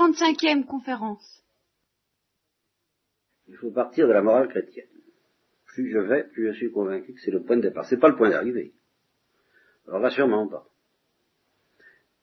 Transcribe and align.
35e 0.00 0.64
conférence. 0.64 1.44
Il 3.48 3.56
faut 3.56 3.70
partir 3.70 4.08
de 4.08 4.12
la 4.12 4.22
morale 4.22 4.48
chrétienne. 4.48 4.86
Plus 5.66 5.92
je 5.92 5.98
vais, 5.98 6.24
plus 6.24 6.46
je 6.48 6.56
suis 6.56 6.72
convaincu 6.72 7.12
que 7.12 7.20
c'est 7.20 7.30
le 7.30 7.42
point 7.42 7.56
de 7.56 7.62
départ. 7.62 7.84
C'est 7.84 7.98
pas 7.98 8.08
le 8.08 8.16
point 8.16 8.30
d'arrivée. 8.30 8.72
Alors 9.86 10.00
là, 10.00 10.10
sûrement 10.10 10.48
pas. 10.48 10.66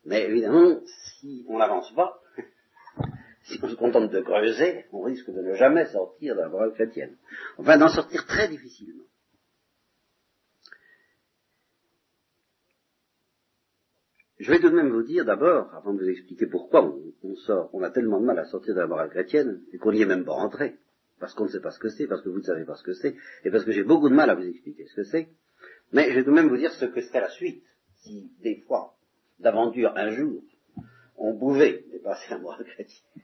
Mais 0.05 0.23
évidemment, 0.23 0.79
si 1.19 1.45
on 1.47 1.59
n'avance 1.59 1.93
pas, 1.93 2.19
si 3.43 3.59
on 3.61 3.69
se 3.69 3.75
contente 3.75 4.09
de 4.09 4.21
creuser, 4.21 4.85
on 4.91 5.01
risque 5.01 5.29
de 5.29 5.41
ne 5.41 5.53
jamais 5.53 5.85
sortir 5.85 6.35
de 6.35 6.41
la 6.41 6.49
morale 6.49 6.73
chrétienne. 6.73 7.15
Enfin, 7.57 7.77
d'en 7.77 7.89
sortir 7.89 8.25
très 8.25 8.47
difficilement. 8.47 9.03
Je 14.39 14.51
vais 14.51 14.59
tout 14.59 14.69
de 14.69 14.75
même 14.75 14.89
vous 14.89 15.03
dire 15.03 15.25
d'abord, 15.25 15.73
avant 15.73 15.93
de 15.93 15.99
vous 15.99 16.09
expliquer 16.09 16.45
pourquoi 16.45 16.95
on, 17.23 17.35
sort, 17.35 17.69
on 17.73 17.81
a 17.81 17.89
tellement 17.89 18.19
de 18.19 18.25
mal 18.25 18.37
à 18.37 18.45
sortir 18.45 18.75
de 18.75 18.79
la 18.79 18.87
morale 18.87 19.09
chrétienne, 19.09 19.63
et 19.73 19.77
qu'on 19.77 19.91
n'y 19.91 20.01
est 20.01 20.05
même 20.05 20.25
pas 20.25 20.33
rentré, 20.33 20.77
parce 21.19 21.33
qu'on 21.33 21.45
ne 21.45 21.49
sait 21.49 21.59
pas 21.59 21.71
ce 21.71 21.79
que 21.79 21.89
c'est, 21.89 22.05
parce 22.07 22.21
que 22.21 22.29
vous 22.29 22.37
ne 22.37 22.43
savez 22.43 22.63
pas 22.63 22.75
ce 22.75 22.83
que 22.83 22.93
c'est, 22.93 23.15
et 23.43 23.49
parce 23.49 23.65
que 23.65 23.71
j'ai 23.71 23.83
beaucoup 23.83 24.09
de 24.09 24.13
mal 24.13 24.29
à 24.29 24.35
vous 24.35 24.45
expliquer 24.45 24.85
ce 24.85 24.95
que 24.95 25.03
c'est, 25.03 25.29
mais 25.91 26.11
je 26.11 26.15
vais 26.15 26.23
tout 26.23 26.29
de 26.29 26.35
même 26.35 26.49
vous 26.49 26.57
dire 26.57 26.71
ce 26.71 26.85
que 26.85 27.01
serait 27.01 27.21
la 27.21 27.29
suite, 27.29 27.63
si 28.03 28.31
des 28.41 28.61
fois, 28.67 28.95
d'aventure 29.39 29.93
un 29.95 30.11
jour, 30.11 30.43
on 31.17 31.35
pouvait 31.35 31.85
dépasser 31.91 32.29
la 32.29 32.37
morale 32.37 32.65
chrétienne. 32.65 33.23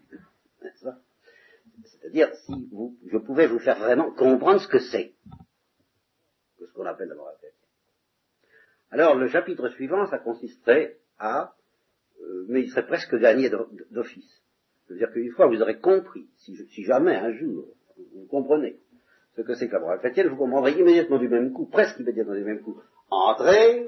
C'est-à-dire 1.86 2.34
si 2.46 2.68
vous, 2.72 2.98
je 3.06 3.18
pouvais 3.18 3.46
vous 3.46 3.60
faire 3.60 3.78
vraiment 3.78 4.12
comprendre 4.12 4.62
ce 4.62 4.68
que 4.68 4.80
c'est, 4.80 5.14
que 6.58 6.66
ce 6.66 6.74
qu'on 6.74 6.86
appelle 6.86 7.10
la 7.10 7.16
morale 7.16 7.36
chrétienne. 7.38 7.60
Alors 8.90 9.16
le 9.16 9.28
chapitre 9.28 9.70
suivant, 9.70 10.08
ça 10.08 10.18
consisterait 10.20 10.98
euh, 11.24 12.46
mais 12.48 12.62
il 12.62 12.70
serait 12.70 12.86
presque 12.86 13.16
gagné 13.16 13.50
d'office. 13.92 14.42
C'est-à-dire 14.88 15.12
qu'une 15.12 15.32
fois 15.32 15.48
vous 15.48 15.62
aurez 15.62 15.80
compris, 15.80 16.28
si, 16.38 16.56
si, 16.56 16.84
jamais 16.84 17.16
un 17.16 17.32
jour 17.32 17.68
vous 17.98 18.26
comprenez 18.28 18.78
ce 19.36 19.42
que 19.42 19.56
c'est 19.56 19.68
que 19.68 19.74
la 19.74 19.80
morale 19.80 20.00
chrétienne, 20.00 20.28
vous 20.28 20.36
comprendrez 20.36 20.74
immédiatement 20.74 21.18
du 21.18 21.28
même 21.28 21.54
coup, 21.54 21.66
presque 21.66 22.00
immédiatement 22.00 22.36
du 22.36 22.44
même 22.44 22.62
coup, 22.62 22.80
entrez, 23.10 23.88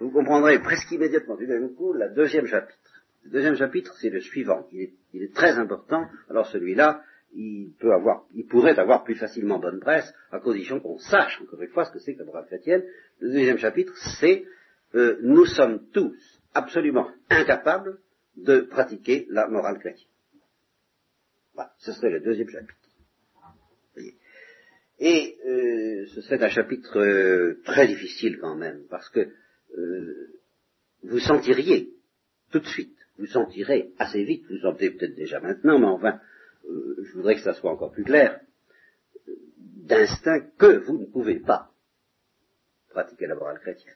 vous 0.00 0.10
comprendrez 0.10 0.58
presque 0.60 0.90
immédiatement 0.90 1.36
du 1.36 1.46
même 1.46 1.74
coup 1.74 1.92
la 1.92 2.08
deuxième 2.08 2.46
chapitre. 2.46 3.04
Le 3.24 3.30
deuxième 3.30 3.56
chapitre, 3.56 3.94
c'est 4.00 4.10
le 4.10 4.20
suivant. 4.20 4.66
Il 4.72 4.82
est, 4.82 4.92
il 5.12 5.22
est 5.22 5.34
très 5.34 5.58
important. 5.58 6.06
Alors 6.28 6.46
celui-là, 6.46 7.02
il 7.34 7.72
peut 7.78 7.92
avoir, 7.92 8.24
il 8.34 8.46
pourrait 8.46 8.78
avoir 8.78 9.04
plus 9.04 9.14
facilement 9.14 9.58
bonne 9.58 9.80
presse, 9.80 10.12
à 10.30 10.40
condition 10.40 10.80
qu'on 10.80 10.98
sache, 10.98 11.40
encore 11.42 11.60
une 11.60 11.68
fois, 11.68 11.84
ce 11.84 11.92
que 11.92 11.98
c'est 11.98 12.14
que 12.14 12.20
la 12.20 12.24
morale 12.24 12.46
chrétienne. 12.46 12.84
Le 13.20 13.28
deuxième 13.30 13.58
chapitre, 13.58 13.92
c'est 14.20 14.44
euh, 14.94 15.18
nous 15.22 15.46
sommes 15.46 15.88
tous 15.90 16.40
absolument 16.54 17.10
incapables 17.30 17.98
de 18.36 18.60
pratiquer 18.60 19.26
la 19.30 19.48
morale 19.48 19.78
chrétienne. 19.78 20.08
Voilà, 21.54 21.72
ce 21.78 21.92
serait 21.92 22.10
le 22.10 22.20
deuxième 22.20 22.48
chapitre. 22.48 22.74
Et 24.98 25.36
euh, 25.46 26.06
ce 26.14 26.22
serait 26.22 26.42
un 26.42 26.48
chapitre 26.48 26.98
euh, 26.98 27.60
très 27.64 27.86
difficile 27.86 28.38
quand 28.38 28.54
même, 28.54 28.84
parce 28.88 29.08
que 29.10 29.28
vous 31.02 31.18
sentiriez 31.18 31.92
tout 32.50 32.60
de 32.60 32.66
suite, 32.66 32.96
vous 33.18 33.26
sentirez 33.26 33.92
assez 33.98 34.24
vite, 34.24 34.46
vous 34.48 34.58
sentez 34.58 34.90
peut-être 34.90 35.14
déjà 35.14 35.38
maintenant, 35.40 35.78
mais 35.78 35.86
enfin, 35.86 36.18
je 36.64 37.12
voudrais 37.12 37.34
que 37.34 37.42
ça 37.42 37.52
soit 37.52 37.70
encore 37.70 37.92
plus 37.92 38.04
clair, 38.04 38.40
d'instinct 39.86 40.50
que 40.58 40.78
vous 40.78 40.98
ne 40.98 41.04
pouvez 41.04 41.40
pas 41.40 41.70
pratiquer 42.88 43.26
la 43.26 43.34
morale 43.34 43.60
chrétienne. 43.60 43.94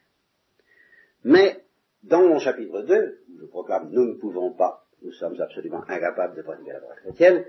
Mais 1.25 1.65
dans 2.03 2.23
mon 2.23 2.39
chapitre 2.39 2.83
2, 2.83 3.21
où 3.29 3.41
je 3.41 3.47
proclame 3.47 3.91
nous 3.91 4.07
ne 4.07 4.15
pouvons 4.15 4.53
pas, 4.53 4.87
nous 5.03 5.13
sommes 5.13 5.41
absolument 5.41 5.83
incapables 5.89 6.37
de 6.37 6.43
pratiquer 6.43 6.73
la 6.73 6.81
morale 6.81 6.99
chrétienne, 7.03 7.45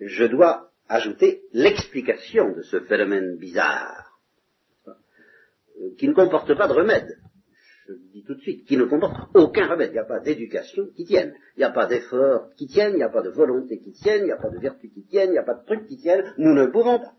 je 0.00 0.24
dois 0.24 0.70
ajouter 0.88 1.42
l'explication 1.52 2.52
de 2.52 2.62
ce 2.62 2.80
phénomène 2.80 3.36
bizarre, 3.36 4.18
qui 5.98 6.08
ne 6.08 6.14
comporte 6.14 6.54
pas 6.56 6.68
de 6.68 6.72
remède. 6.72 7.18
Je 7.86 7.92
le 7.92 7.98
dis 8.12 8.22
tout 8.24 8.34
de 8.34 8.40
suite, 8.40 8.66
qui 8.66 8.76
ne 8.76 8.84
comporte 8.84 9.16
aucun 9.34 9.66
remède. 9.68 9.90
Il 9.90 9.94
n'y 9.94 9.98
a 9.98 10.04
pas 10.04 10.20
d'éducation 10.20 10.86
qui 10.94 11.04
tienne, 11.04 11.34
il 11.56 11.60
n'y 11.60 11.64
a 11.64 11.70
pas 11.70 11.86
d'effort 11.86 12.50
qui 12.56 12.66
tienne, 12.66 12.92
il 12.92 12.96
n'y 12.96 13.02
a 13.02 13.08
pas 13.08 13.22
de 13.22 13.30
volonté 13.30 13.78
qui 13.80 13.92
tienne, 13.92 14.22
il 14.22 14.26
n'y 14.26 14.32
a 14.32 14.36
pas 14.36 14.50
de 14.50 14.58
vertu 14.58 14.88
qui 14.88 15.02
tienne, 15.04 15.30
il 15.30 15.32
n'y 15.32 15.38
a 15.38 15.42
pas 15.42 15.54
de 15.54 15.64
truc 15.64 15.86
qui 15.86 15.96
tienne. 15.96 16.32
Nous 16.38 16.54
ne 16.54 16.66
pouvons 16.66 16.98
pas. 17.00 17.14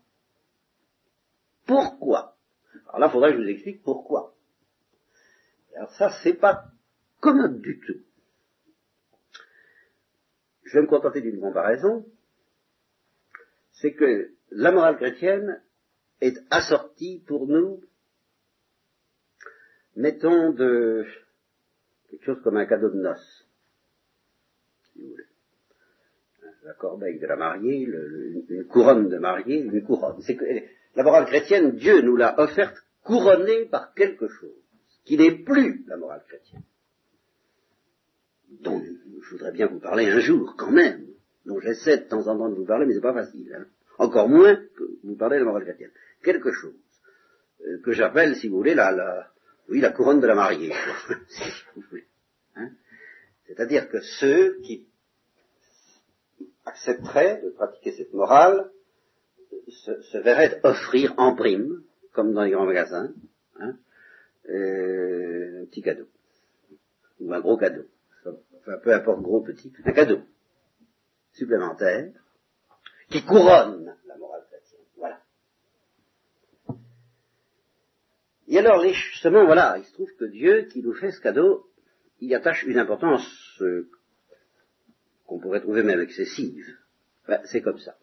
Pourquoi? 1.66 2.36
Alors 2.88 3.00
là, 3.00 3.06
il 3.06 3.12
faudrait 3.12 3.32
que 3.32 3.38
je 3.38 3.42
vous 3.42 3.50
explique 3.50 3.82
pourquoi. 3.82 4.34
Alors 5.76 5.90
ça, 5.92 6.10
c'est 6.22 6.34
pas 6.34 6.66
commode 7.20 7.60
du 7.60 7.80
tout. 7.80 8.00
Je 10.64 10.74
vais 10.74 10.82
me 10.82 10.86
contenter 10.88 11.20
d'une 11.20 11.40
comparaison. 11.40 12.06
C'est 13.72 13.92
que 13.92 14.30
la 14.50 14.72
morale 14.72 14.96
chrétienne 14.96 15.60
est 16.20 16.36
assortie 16.50 17.22
pour 17.26 17.46
nous, 17.46 17.82
mettons, 19.96 20.52
de 20.52 21.04
quelque 22.08 22.24
chose 22.24 22.42
comme 22.42 22.56
un 22.56 22.66
cadeau 22.66 22.90
de 22.90 23.00
noces, 23.00 23.48
si 24.84 25.00
vous 25.00 25.08
voulez. 25.10 25.24
La 26.62 26.74
corbeille 26.74 27.18
de 27.18 27.26
la 27.26 27.36
mariée, 27.36 27.86
une 28.48 28.66
couronne 28.68 29.08
de 29.10 29.18
mariée, 29.18 29.60
une 29.60 29.84
couronne. 29.84 30.22
Que 30.24 30.64
la 30.94 31.02
morale 31.02 31.26
chrétienne, 31.26 31.72
Dieu 31.72 32.00
nous 32.00 32.16
l'a 32.16 32.40
offerte 32.40 32.76
couronnée 33.02 33.66
par 33.66 33.92
quelque 33.92 34.28
chose 34.28 34.63
qui 35.04 35.16
n'est 35.16 35.36
plus 35.36 35.84
la 35.86 35.96
morale 35.96 36.22
chrétienne, 36.26 36.62
dont 38.60 38.82
je 39.22 39.30
voudrais 39.30 39.52
bien 39.52 39.66
vous 39.66 39.80
parler 39.80 40.06
un 40.06 40.20
jour, 40.20 40.54
quand 40.56 40.70
même, 40.70 41.06
dont 41.44 41.60
j'essaie 41.60 41.98
de 41.98 42.04
temps 42.04 42.26
en 42.26 42.38
temps 42.38 42.48
de 42.48 42.54
vous 42.54 42.64
parler, 42.64 42.86
mais 42.86 42.94
c'est 42.94 43.00
pas 43.00 43.12
facile, 43.12 43.54
hein. 43.54 43.66
encore 43.98 44.28
moins 44.28 44.56
que 44.56 44.84
vous 45.02 45.16
parlez 45.16 45.36
de 45.36 45.40
la 45.40 45.46
morale 45.46 45.64
chrétienne. 45.64 45.90
Quelque 46.22 46.52
chose 46.52 46.74
euh, 47.66 47.80
que 47.82 47.92
j'appelle, 47.92 48.36
si 48.36 48.48
vous 48.48 48.56
voulez, 48.56 48.74
la, 48.74 48.92
la, 48.92 49.30
oui, 49.68 49.80
la 49.80 49.90
couronne 49.90 50.20
de 50.20 50.26
la 50.26 50.34
mariée, 50.34 50.72
si 51.28 51.42
vous 51.76 51.82
voulez. 51.90 52.06
Hein. 52.56 52.70
C'est-à-dire 53.46 53.88
que 53.88 54.00
ceux 54.00 54.58
qui 54.62 54.86
accepteraient 56.64 57.42
de 57.42 57.50
pratiquer 57.50 57.92
cette 57.92 58.14
morale 58.14 58.70
se, 59.68 60.00
se 60.02 60.18
verraient 60.18 60.60
offrir 60.62 61.14
en 61.18 61.34
prime, 61.34 61.82
comme 62.12 62.32
dans 62.32 62.42
les 62.42 62.52
grands 62.52 62.66
magasins, 62.66 63.12
hein, 63.60 63.76
euh, 64.48 65.62
un 65.62 65.66
petit 65.66 65.82
cadeau. 65.82 66.08
Ou 67.20 67.32
un 67.32 67.40
gros 67.40 67.56
cadeau. 67.56 67.86
Enfin, 68.60 68.78
peu 68.82 68.94
importe 68.94 69.22
gros, 69.22 69.42
petit. 69.42 69.72
Un 69.84 69.92
cadeau 69.92 70.20
supplémentaire 71.32 72.12
qui 73.10 73.24
couronne 73.24 73.94
la 74.06 74.16
morale 74.16 74.44
chrétienne. 74.48 74.80
Voilà. 74.96 75.20
Et 78.48 78.58
alors, 78.58 78.82
justement, 78.82 79.44
voilà, 79.44 79.76
il 79.78 79.84
se 79.84 79.92
trouve 79.92 80.10
que 80.18 80.24
Dieu, 80.24 80.62
qui 80.70 80.82
nous 80.82 80.94
fait 80.94 81.10
ce 81.10 81.20
cadeau, 81.20 81.68
y 82.20 82.34
attache 82.34 82.64
une 82.64 82.78
importance 82.78 83.60
euh, 83.60 83.88
qu'on 85.26 85.38
pourrait 85.38 85.60
trouver 85.60 85.82
même 85.82 86.00
excessive. 86.00 86.66
c'est 87.44 87.62
comme 87.62 87.78
ça. 87.78 87.96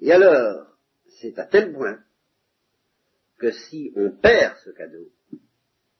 Et 0.00 0.12
alors, 0.12 0.66
c'est 1.20 1.38
à 1.38 1.46
tel 1.46 1.72
point 1.72 1.98
que 3.38 3.50
si 3.50 3.92
on 3.96 4.10
perd 4.10 4.56
ce 4.64 4.70
cadeau 4.70 5.08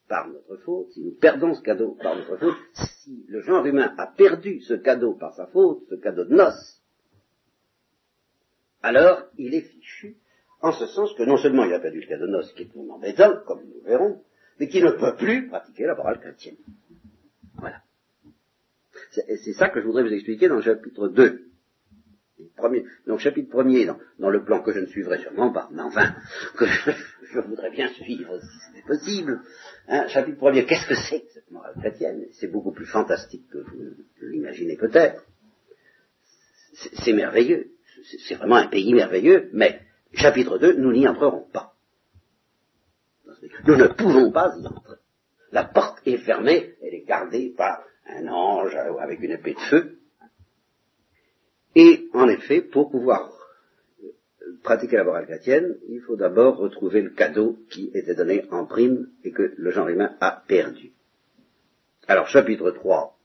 par 0.09 0.28
notre 0.28 0.56
faute, 0.59 0.91
si 0.93 1.03
nous 1.03 1.12
perdons 1.12 1.55
ce 1.55 1.62
cadeau 1.62 1.97
par 2.03 2.17
notre 2.17 2.37
faute, 2.37 2.56
si 2.75 3.25
le 3.28 3.41
genre 3.41 3.65
humain 3.65 3.95
a 3.99 4.06
perdu 4.06 4.61
ce 4.61 4.75
cadeau 4.75 5.15
par 5.15 5.34
sa 5.34 5.47
faute, 5.47 5.84
ce 5.89 5.94
cadeau 5.97 6.25
de 6.25 6.34
noces, 6.34 6.83
alors 8.83 9.25
il 9.39 9.55
est 9.55 9.62
fichu, 9.62 10.17
en 10.61 10.73
ce 10.73 10.87
sens 10.87 11.15
que 11.15 11.23
non 11.23 11.37
seulement 11.37 11.65
il 11.65 11.73
a 11.73 11.81
perdu 11.81 12.00
le 12.00 12.06
cadeau 12.06 12.27
de 12.27 12.33
noces, 12.33 12.53
qui 12.53 12.62
est 12.62 12.77
embêtant, 12.77 13.37
comme 13.47 13.62
nous 13.65 13.83
verrons, 13.84 14.23
mais 14.61 14.69
qu'il 14.69 14.84
ne 14.84 14.93
peut 14.93 15.17
plus 15.17 15.49
pratiquer 15.49 15.84
la 15.84 15.94
morale 15.94 16.21
chrétienne. 16.21 16.56
Voilà. 17.56 17.83
C'est 19.11 19.53
ça 19.55 19.69
que 19.69 19.81
je 19.81 19.87
voudrais 19.87 20.03
vous 20.03 20.12
expliquer 20.12 20.49
dans 20.49 20.56
le 20.56 20.62
chapitre 20.62 21.09
2. 21.09 21.49
Donc 23.06 23.19
chapitre 23.19 23.51
premier 23.51 23.85
dans, 23.85 23.99
dans, 24.19 24.31
le 24.31 24.45
plan 24.45 24.62
que 24.62 24.73
je 24.73 24.81
ne 24.81 24.87
suivrai 24.87 25.19
sûrement 25.19 25.53
pas, 25.53 25.69
mais 25.73 25.83
enfin, 25.83 26.15
que 26.56 26.67
je, 26.67 27.41
voudrais 27.41 27.71
bien 27.71 27.89
suivre 27.89 28.39
si 28.41 28.59
c'est 28.75 28.87
possible. 28.87 29.41
Hein, 29.89 30.06
chapitre 30.09 30.39
premier, 30.39 30.65
qu'est-ce 30.65 30.87
que 30.87 30.95
c'est 30.95 31.21
que 31.21 31.33
cette 31.33 31.51
morale 31.51 31.75
chrétienne? 31.79 32.27
C'est 32.33 32.51
beaucoup 32.51 32.73
plus 32.73 32.87
fantastique 32.87 33.49
que 33.51 33.59
vous 33.59 33.95
l'imaginez 34.23 34.77
peut-être. 34.77 35.25
C'est 36.75 37.12
merveilleux, 37.12 37.71
c'est 38.27 38.35
vraiment 38.37 38.57
un 38.57 38.69
pays 38.69 38.95
merveilleux, 38.95 39.50
mais 39.53 39.81
chapitre 40.12 40.59
2, 40.59 40.75
nous 40.75 40.93
n'y 40.93 41.07
entrerons 41.07 41.47
pas. 41.53 41.75
Nous 43.67 43.77
ne 43.77 43.87
pouvons 43.89 44.31
pas 44.33 44.55
y 44.57 44.67
entrer. 44.67 44.97
La 45.53 45.65
porte 45.65 46.00
est 46.07 46.19
fermée, 46.19 46.75
elle 46.83 46.95
est 46.95 47.05
gardée 47.05 47.53
par 47.57 47.85
un 48.07 48.27
ange 48.27 48.75
avec 48.75 49.21
une 49.21 49.33
épée 49.33 49.55
de 49.55 49.61
feu, 49.61 49.99
et 51.75 52.09
en 52.12 52.29
effet, 52.29 52.61
pour 52.61 52.91
pouvoir 52.91 53.31
pratiquer 54.62 54.97
la 54.97 55.05
morale 55.05 55.26
chrétienne, 55.26 55.76
il 55.88 56.00
faut 56.00 56.17
d'abord 56.17 56.56
retrouver 56.56 57.03
le 57.03 57.11
cadeau 57.11 57.59
qui 57.71 57.91
était 57.94 58.15
donné 58.15 58.44
en 58.50 58.65
prime 58.65 59.09
et 59.25 59.31
que 59.31 59.55
le 59.56 59.71
genre 59.71 59.88
humain 59.88 60.17
a 60.21 60.43
perdu. 60.47 60.93
Alors, 62.06 62.29
chapitre 62.29 62.71
3, 62.71 63.19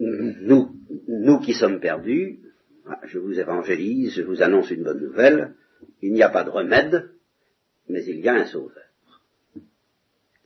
nous, 0.00 0.74
nous 1.08 1.40
qui 1.40 1.54
sommes 1.54 1.80
perdus, 1.80 2.38
je 3.04 3.18
vous 3.18 3.38
évangélise, 3.38 4.14
je 4.14 4.22
vous 4.22 4.42
annonce 4.42 4.70
une 4.70 4.84
bonne 4.84 5.00
nouvelle, 5.00 5.54
il 6.02 6.12
n'y 6.12 6.22
a 6.22 6.28
pas 6.28 6.44
de 6.44 6.50
remède, 6.50 7.10
mais 7.88 8.04
il 8.04 8.20
y 8.20 8.28
a 8.28 8.34
un 8.34 8.46
sauveur. 8.46 8.84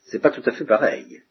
C'est 0.00 0.20
pas 0.20 0.30
tout 0.30 0.42
à 0.44 0.52
fait 0.52 0.64
pareil. 0.64 1.22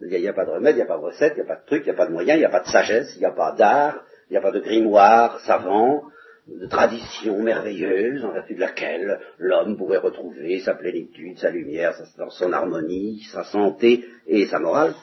Il 0.00 0.08
n'y 0.08 0.28
a 0.28 0.32
pas 0.32 0.44
de 0.44 0.50
remède, 0.50 0.74
il 0.74 0.78
n'y 0.78 0.82
a 0.82 0.86
pas 0.86 0.98
de 0.98 1.04
recette, 1.04 1.34
il 1.36 1.42
n'y 1.42 1.50
a 1.50 1.54
pas 1.54 1.60
de 1.60 1.66
truc, 1.66 1.82
il 1.84 1.86
n'y 1.86 1.94
a 1.94 1.96
pas 1.96 2.06
de 2.06 2.12
moyen, 2.12 2.34
il 2.34 2.38
n'y 2.38 2.44
a 2.44 2.50
pas 2.50 2.60
de 2.60 2.68
sagesse, 2.68 3.12
il 3.16 3.20
n'y 3.20 3.26
a 3.26 3.32
pas 3.32 3.52
d'art, 3.52 4.04
il 4.28 4.32
n'y 4.32 4.36
a 4.36 4.40
pas 4.40 4.50
de 4.50 4.60
grimoire 4.60 5.40
savant, 5.40 6.04
de 6.46 6.66
tradition 6.66 7.42
merveilleuse 7.42 8.24
en 8.24 8.32
vertu 8.32 8.54
de 8.54 8.60
laquelle 8.60 9.18
l'homme 9.38 9.76
pourrait 9.76 9.98
retrouver 9.98 10.60
sa 10.60 10.74
plénitude, 10.74 11.38
sa 11.38 11.50
lumière, 11.50 11.94
son 12.30 12.52
harmonie, 12.52 13.22
sa 13.30 13.44
santé 13.44 14.04
et 14.26 14.46
sa 14.46 14.58
morale. 14.58 14.94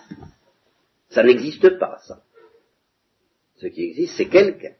Ça 1.09 1.23
n'existe 1.23 1.79
pas, 1.79 1.97
ça. 2.07 2.21
Ce 3.57 3.67
qui 3.67 3.83
existe, 3.83 4.15
c'est 4.17 4.29
quelqu'un 4.29 4.73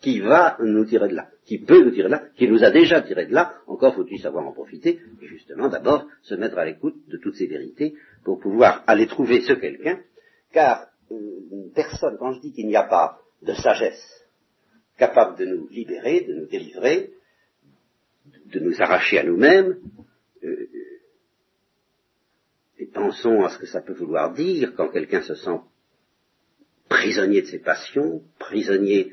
qui 0.00 0.20
va 0.20 0.56
nous 0.60 0.84
tirer 0.84 1.08
de 1.08 1.14
là, 1.14 1.28
qui 1.44 1.58
peut 1.58 1.82
nous 1.82 1.90
tirer 1.90 2.08
de 2.08 2.12
là, 2.12 2.24
qui 2.36 2.48
nous 2.48 2.62
a 2.62 2.70
déjà 2.70 3.02
tiré 3.02 3.26
de 3.26 3.32
là, 3.32 3.54
encore 3.66 3.94
faut-il 3.94 4.20
savoir 4.20 4.46
en 4.46 4.52
profiter, 4.52 5.00
et 5.22 5.26
justement 5.26 5.68
d'abord 5.68 6.06
se 6.22 6.34
mettre 6.34 6.58
à 6.58 6.64
l'écoute 6.64 6.96
de 7.08 7.16
toutes 7.16 7.36
ces 7.36 7.46
vérités 7.46 7.94
pour 8.24 8.38
pouvoir 8.38 8.84
aller 8.86 9.06
trouver 9.06 9.40
ce 9.40 9.54
quelqu'un, 9.54 10.00
car 10.52 10.86
euh, 11.10 11.16
personne, 11.74 12.16
quand 12.18 12.32
je 12.32 12.40
dis 12.40 12.52
qu'il 12.52 12.66
n'y 12.66 12.76
a 12.76 12.84
pas 12.84 13.20
de 13.42 13.54
sagesse 13.54 14.26
capable 14.98 15.38
de 15.38 15.46
nous 15.46 15.68
libérer, 15.68 16.22
de 16.22 16.34
nous 16.34 16.46
délivrer, 16.46 17.10
de 18.46 18.60
nous 18.60 18.80
arracher 18.80 19.18
à 19.18 19.24
nous-mêmes, 19.24 19.76
euh, 20.44 20.68
et 22.78 22.86
pensons 22.86 23.42
à 23.42 23.48
ce 23.50 23.58
que 23.58 23.66
ça 23.66 23.80
peut 23.80 23.94
vouloir 23.94 24.32
dire 24.34 24.74
quand 24.76 24.88
quelqu'un 24.88 25.22
se 25.22 25.34
sent 25.34 25.58
prisonnier 26.88 27.42
de 27.42 27.46
ses 27.46 27.58
passions, 27.58 28.22
prisonnier 28.38 29.12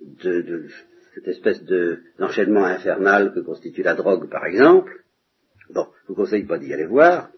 de, 0.00 0.68
cette 1.14 1.28
espèce 1.28 1.62
d'enchaînement 2.18 2.64
infernal 2.64 3.32
que 3.32 3.40
constitue 3.40 3.82
la 3.82 3.94
drogue, 3.94 4.28
par 4.28 4.44
exemple. 4.46 5.04
Bon, 5.70 5.86
je 6.02 6.08
vous 6.08 6.14
conseille 6.14 6.44
pas 6.44 6.58
d'y 6.58 6.72
aller 6.72 6.86
voir, 6.86 7.30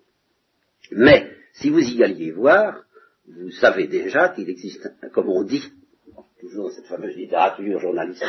mais 0.90 1.30
si 1.54 1.70
vous 1.70 1.80
y 1.80 2.02
alliez 2.02 2.32
voir, 2.32 2.84
vous 3.28 3.50
savez 3.50 3.86
déjà 3.86 4.30
qu'il 4.30 4.48
existe, 4.48 4.90
comme 5.12 5.28
on 5.28 5.42
dit, 5.42 5.72
toujours 6.40 6.70
cette 6.70 6.86
fameuse 6.86 7.16
littérature 7.16 7.80
journalistique 7.80 8.28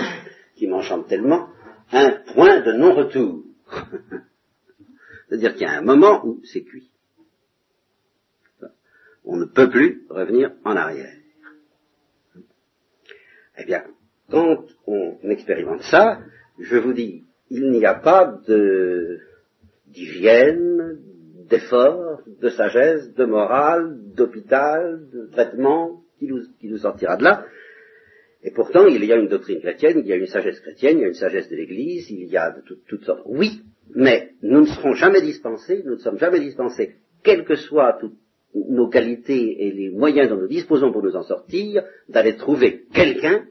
qui 0.55 0.67
m'enchante 0.67 1.07
tellement, 1.07 1.49
un 1.91 2.11
point 2.33 2.61
de 2.61 2.73
non-retour. 2.73 3.43
C'est-à-dire 5.27 5.53
qu'il 5.53 5.63
y 5.63 5.65
a 5.65 5.77
un 5.77 5.81
moment 5.81 6.25
où 6.25 6.41
c'est 6.45 6.63
cuit. 6.63 6.89
On 9.25 9.35
ne 9.35 9.45
peut 9.45 9.69
plus 9.69 10.05
revenir 10.09 10.53
en 10.63 10.75
arrière. 10.75 11.13
Eh 13.57 13.65
bien, 13.65 13.83
quand 14.29 14.63
on 14.85 15.17
expérimente 15.29 15.83
ça, 15.83 16.19
je 16.59 16.77
vous 16.77 16.93
dis, 16.93 17.23
il 17.49 17.71
n'y 17.71 17.85
a 17.85 17.95
pas 17.95 18.39
d'hygiène, 19.87 20.99
d'effort, 21.49 22.21
de 22.41 22.49
sagesse, 22.49 23.13
de 23.13 23.25
morale, 23.25 23.97
d'hôpital, 24.15 25.07
de 25.13 25.27
traitement 25.31 26.01
qui 26.19 26.27
nous, 26.27 26.41
qui 26.59 26.67
nous 26.67 26.77
sortira 26.77 27.15
de 27.17 27.23
là. 27.23 27.45
Et 28.43 28.51
pourtant, 28.51 28.85
il 28.85 29.03
y 29.03 29.11
a 29.11 29.17
une 29.17 29.29
doctrine 29.29 29.59
chrétienne, 29.59 29.99
il 29.99 30.07
y 30.07 30.13
a 30.13 30.15
une 30.15 30.27
sagesse 30.27 30.59
chrétienne, 30.59 30.97
il 30.97 31.01
y 31.01 31.05
a 31.05 31.07
une 31.07 31.13
sagesse 31.13 31.49
de 31.49 31.55
l'Église, 31.55 32.09
il 32.11 32.27
y 32.27 32.37
a 32.37 32.51
de 32.51 32.61
toutes 32.87 33.03
sortes. 33.03 33.23
Oui, 33.25 33.61
mais 33.95 34.31
nous 34.41 34.61
ne 34.61 34.65
serons 34.65 34.93
jamais 34.93 35.21
dispensés, 35.21 35.83
nous 35.85 35.93
ne 35.93 35.99
sommes 35.99 36.19
jamais 36.19 36.39
dispensés, 36.39 36.95
quelles 37.23 37.45
que 37.45 37.55
soient 37.55 37.97
nos 38.53 38.89
qualités 38.89 39.67
et 39.67 39.71
les 39.71 39.89
moyens 39.89 40.29
dont 40.29 40.37
nous 40.37 40.47
disposons 40.47 40.91
pour 40.91 41.03
nous 41.03 41.15
en 41.15 41.23
sortir, 41.23 41.83
d'aller 42.09 42.35
trouver 42.35 42.85
quelqu'un 42.93 43.45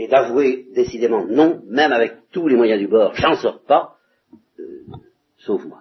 et 0.00 0.08
d'avouer 0.08 0.66
décidément 0.74 1.26
non, 1.26 1.62
même 1.66 1.92
avec 1.92 2.30
tous 2.32 2.48
les 2.48 2.56
moyens 2.56 2.80
du 2.80 2.88
bord, 2.88 3.14
j'en 3.16 3.34
sors 3.34 3.62
pas, 3.64 3.98
euh, 4.58 4.82
sauve-moi. 5.36 5.78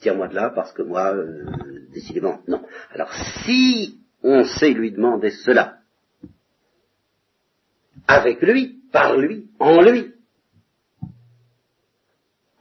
Tire-moi 0.00 0.26
de 0.26 0.34
là 0.34 0.50
parce 0.52 0.72
que 0.72 0.82
moi, 0.82 1.14
euh, 1.14 1.44
décidément, 1.92 2.40
non. 2.48 2.64
Alors 2.90 3.12
si 3.44 4.00
on 4.24 4.42
sait 4.42 4.72
lui 4.72 4.90
demander 4.90 5.30
cela, 5.30 5.78
avec 8.08 8.42
lui, 8.42 8.80
par 8.90 9.16
lui, 9.16 9.48
en 9.60 9.80
lui, 9.80 10.12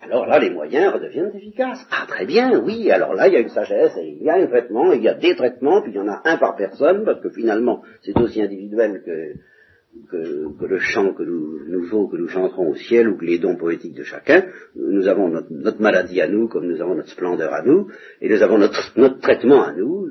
alors 0.02 0.26
là, 0.26 0.40
les 0.40 0.50
moyens 0.50 0.94
redeviennent 0.94 1.32
efficaces. 1.36 1.86
Ah, 1.92 2.06
très 2.08 2.26
bien, 2.26 2.60
oui, 2.60 2.90
alors 2.90 3.14
là, 3.14 3.28
il 3.28 3.34
y 3.34 3.38
a 3.38 3.40
une 3.40 3.50
sagesse, 3.50 3.96
et 3.98 4.18
il 4.20 4.24
y 4.24 4.30
a 4.30 4.36
un 4.36 4.48
traitement, 4.48 4.92
il 4.94 5.04
y 5.04 5.08
a 5.08 5.14
des 5.14 5.36
traitements, 5.36 5.82
puis 5.82 5.92
il 5.92 5.96
y 5.96 6.00
en 6.00 6.08
a 6.08 6.22
un 6.26 6.38
par 6.38 6.56
personne, 6.56 7.06
parce 7.06 7.22
que 7.22 7.30
finalement, 7.30 7.84
c'est 8.02 8.18
aussi 8.20 8.42
individuel 8.42 9.04
que, 9.06 10.66
le 10.66 10.80
chant 10.80 11.14
que 11.14 11.22
nous, 11.22 11.66
nouveau 11.68 12.08
que 12.08 12.18
nous 12.18 12.28
chanterons 12.28 12.70
au 12.72 12.76
ciel, 12.76 13.10
ou 13.10 13.18
que 13.18 13.26
les 13.26 13.38
dons 13.38 13.58
poétiques 13.58 13.94
de 13.94 14.04
chacun. 14.04 14.46
Nous 14.76 15.08
avons 15.08 15.28
notre, 15.28 15.82
maladie 15.82 16.20
à 16.20 16.28
nous, 16.28 16.48
comme 16.48 16.68
nous 16.68 16.82
avons 16.82 16.96
notre 16.96 17.10
splendeur 17.10 17.54
à 17.54 17.62
nous, 17.62 17.88
et 18.22 18.30
nous 18.30 18.42
avons 18.42 18.58
notre, 18.58 19.20
traitement 19.20 19.64
à 19.64 19.72
nous, 19.72 20.08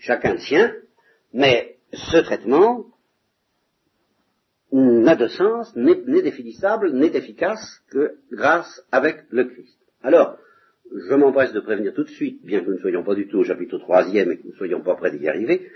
chacun 0.00 0.32
le 0.32 0.40
sien, 0.40 0.72
mais 1.32 1.76
ce 1.92 2.16
traitement, 2.18 2.86
n'a 5.10 5.16
de 5.16 5.28
sens, 5.28 5.74
n'est 5.76 6.22
définissable, 6.22 6.92
n'est 6.92 7.14
efficace 7.16 7.82
que 7.90 8.16
grâce 8.30 8.84
avec 8.92 9.24
le 9.30 9.44
Christ. 9.44 9.78
Alors, 10.02 10.38
je 10.92 11.14
m'empresse 11.14 11.52
de 11.52 11.60
prévenir 11.60 11.94
tout 11.94 12.04
de 12.04 12.10
suite, 12.10 12.44
bien 12.44 12.60
que 12.60 12.66
nous 12.66 12.74
ne 12.74 12.80
soyons 12.80 13.04
pas 13.04 13.14
du 13.14 13.28
tout 13.28 13.38
au 13.38 13.44
chapitre 13.44 13.78
troisième 13.78 14.30
et 14.32 14.38
que 14.38 14.44
nous 14.44 14.52
ne 14.52 14.56
soyons 14.56 14.82
pas 14.82 14.96
prêts 14.96 15.16
d'y 15.16 15.28
arriver, 15.28 15.70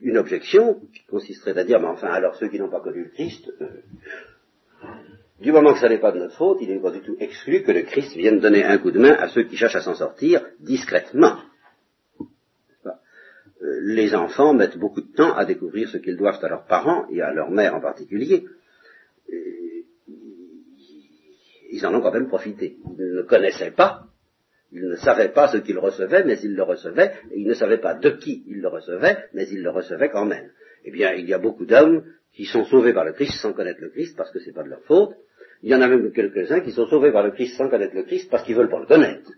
une 0.00 0.18
objection 0.18 0.80
qui 0.92 1.04
consisterait 1.08 1.58
à 1.58 1.64
dire, 1.64 1.80
mais 1.80 1.86
enfin, 1.86 2.08
alors 2.08 2.34
ceux 2.36 2.48
qui 2.48 2.58
n'ont 2.58 2.70
pas 2.70 2.80
connu 2.80 3.04
le 3.04 3.10
Christ, 3.10 3.52
euh, 3.60 3.66
du 5.40 5.52
moment 5.52 5.74
que 5.74 5.80
ça 5.80 5.88
n'est 5.88 6.00
pas 6.00 6.12
de 6.12 6.18
notre 6.18 6.36
faute, 6.36 6.58
il 6.60 6.68
n'est 6.68 6.80
pas 6.80 6.90
du 6.90 7.00
tout 7.00 7.16
exclu 7.20 7.62
que 7.62 7.70
le 7.70 7.82
Christ 7.82 8.16
vienne 8.16 8.40
donner 8.40 8.64
un 8.64 8.78
coup 8.78 8.90
de 8.90 8.98
main 8.98 9.14
à 9.14 9.28
ceux 9.28 9.44
qui 9.44 9.56
cherchent 9.56 9.76
à 9.76 9.80
s'en 9.80 9.94
sortir 9.94 10.44
discrètement. 10.60 11.38
Euh, 13.62 13.80
les 13.82 14.14
enfants 14.14 14.54
mettent 14.54 14.78
beaucoup 14.78 15.00
de 15.00 15.12
temps 15.12 15.34
à 15.34 15.44
découvrir 15.44 15.88
ce 15.88 15.98
qu'ils 15.98 16.16
doivent 16.16 16.38
à 16.42 16.48
leurs 16.48 16.66
parents 16.66 17.06
et 17.10 17.22
à 17.22 17.32
leur 17.32 17.50
mère 17.50 17.74
en 17.74 17.80
particulier. 17.80 18.44
ils 21.72 21.86
en 21.86 21.94
ont 21.94 22.02
quand 22.02 22.12
même 22.12 22.28
profité. 22.28 22.76
Ils 22.98 23.14
ne 23.14 23.22
connaissaient 23.22 23.70
pas, 23.70 24.02
ils 24.72 24.86
ne 24.88 24.96
savaient 24.96 25.30
pas 25.30 25.48
ce 25.48 25.56
qu'ils 25.58 25.78
recevaient, 25.78 26.22
mais 26.24 26.38
ils 26.42 26.54
le 26.54 26.62
recevaient, 26.62 27.12
et 27.30 27.40
ils 27.40 27.46
ne 27.46 27.54
savaient 27.54 27.80
pas 27.80 27.94
de 27.94 28.10
qui 28.10 28.44
ils 28.46 28.60
le 28.60 28.68
recevaient, 28.68 29.24
mais 29.32 29.48
ils 29.48 29.62
le 29.62 29.70
recevaient 29.70 30.10
quand 30.10 30.26
même. 30.26 30.50
Eh 30.84 30.90
bien, 30.90 31.12
il 31.12 31.26
y 31.26 31.34
a 31.34 31.38
beaucoup 31.38 31.64
d'hommes 31.64 32.04
qui 32.34 32.44
sont 32.44 32.64
sauvés 32.64 32.92
par 32.92 33.04
le 33.04 33.12
Christ 33.12 33.40
sans 33.40 33.52
connaître 33.52 33.80
le 33.80 33.88
Christ 33.88 34.16
parce 34.16 34.30
que 34.30 34.38
ce 34.38 34.46
n'est 34.46 34.52
pas 34.52 34.62
de 34.62 34.68
leur 34.68 34.82
faute. 34.82 35.14
Il 35.62 35.70
y 35.70 35.74
en 35.74 35.80
a 35.80 35.88
même 35.88 36.12
quelques-uns 36.12 36.60
qui 36.60 36.72
sont 36.72 36.86
sauvés 36.86 37.12
par 37.12 37.22
le 37.22 37.30
Christ 37.30 37.56
sans 37.56 37.68
connaître 37.68 37.94
le 37.94 38.02
Christ 38.02 38.30
parce 38.30 38.44
qu'ils 38.44 38.56
veulent 38.56 38.70
pas 38.70 38.80
le 38.80 38.86
connaître. 38.86 39.30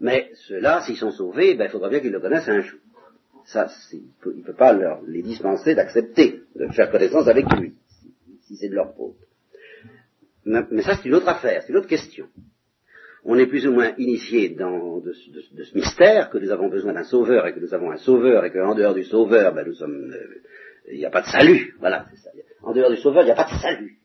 Mais 0.00 0.30
ceux-là, 0.46 0.82
s'ils 0.82 0.96
sont 0.96 1.12
sauvés, 1.12 1.54
ben, 1.54 1.64
il 1.64 1.70
faudra 1.70 1.88
bien 1.88 2.00
qu'ils 2.00 2.12
le 2.12 2.20
connaissent 2.20 2.48
un 2.48 2.60
jour. 2.60 2.78
Ça, 3.46 3.68
il 3.92 4.02
ne 4.38 4.42
peut, 4.42 4.52
pas 4.52 4.72
leur, 4.72 5.02
les 5.06 5.22
dispenser 5.22 5.74
d'accepter 5.74 6.42
de 6.54 6.68
faire 6.68 6.90
connaissance 6.90 7.26
avec 7.26 7.44
lui, 7.58 7.74
si, 8.42 8.56
c'est 8.56 8.68
de 8.68 8.74
leur 8.74 8.94
faute. 8.94 9.16
Mais 10.44 10.82
ça, 10.82 10.96
c'est 10.96 11.08
une 11.08 11.14
autre 11.14 11.28
affaire, 11.28 11.62
c'est 11.62 11.70
une 11.70 11.78
autre 11.78 11.88
question. 11.88 12.26
On 13.24 13.38
est 13.38 13.46
plus 13.46 13.66
ou 13.66 13.72
moins 13.72 13.94
initié 13.98 14.48
dans 14.50 14.98
de, 14.98 15.12
ce 15.12 15.74
mystère 15.76 16.30
que 16.30 16.38
nous 16.38 16.50
avons 16.50 16.68
besoin 16.68 16.92
d'un 16.92 17.04
sauveur 17.04 17.46
et 17.46 17.54
que 17.54 17.60
nous 17.60 17.72
avons 17.72 17.92
un 17.92 17.96
sauveur 17.96 18.44
et 18.44 18.50
qu'en 18.50 18.74
dehors 18.74 18.94
du 18.94 19.04
sauveur, 19.04 19.54
ben, 19.54 19.64
nous 19.64 19.74
sommes, 19.74 20.12
euh, 20.12 20.40
il 20.90 20.98
n'y 20.98 21.04
a 21.04 21.10
pas 21.10 21.22
de 21.22 21.28
salut. 21.28 21.76
Voilà, 21.78 22.06
c'est 22.10 22.20
ça. 22.20 22.30
En 22.62 22.72
dehors 22.72 22.90
du 22.90 22.96
sauveur, 22.96 23.22
il 23.22 23.26
n'y 23.26 23.32
a 23.32 23.36
pas 23.36 23.48
de 23.52 23.60
salut. 23.60 23.98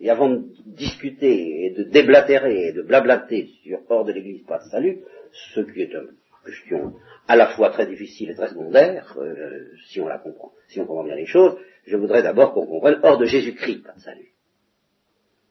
Et 0.00 0.10
avant 0.10 0.28
de 0.28 0.44
discuter 0.66 1.64
et 1.64 1.70
de 1.70 1.84
déblatérer 1.84 2.68
et 2.68 2.72
de 2.72 2.82
blablater 2.82 3.48
sur 3.62 3.80
hors 3.88 4.04
de 4.04 4.12
l'Église 4.12 4.44
pas 4.44 4.58
de 4.58 4.70
salut, 4.70 4.98
ce 5.54 5.60
qui 5.60 5.80
est 5.80 5.92
une 5.92 6.10
question 6.44 6.94
à 7.28 7.36
la 7.36 7.48
fois 7.48 7.70
très 7.70 7.86
difficile 7.86 8.30
et 8.30 8.34
très 8.34 8.48
secondaire, 8.48 9.14
euh, 9.18 9.66
si 9.86 10.00
on 10.00 10.08
la 10.08 10.18
comprend, 10.18 10.52
si 10.68 10.80
on 10.80 10.86
comprend 10.86 11.04
bien 11.04 11.14
les 11.14 11.26
choses, 11.26 11.56
je 11.86 11.96
voudrais 11.96 12.22
d'abord 12.22 12.54
qu'on 12.54 12.66
comprenne 12.66 12.98
hors 13.02 13.18
de 13.18 13.26
Jésus-Christ, 13.26 13.84
pas 13.84 13.92
de 13.92 14.00
salut. 14.00 14.32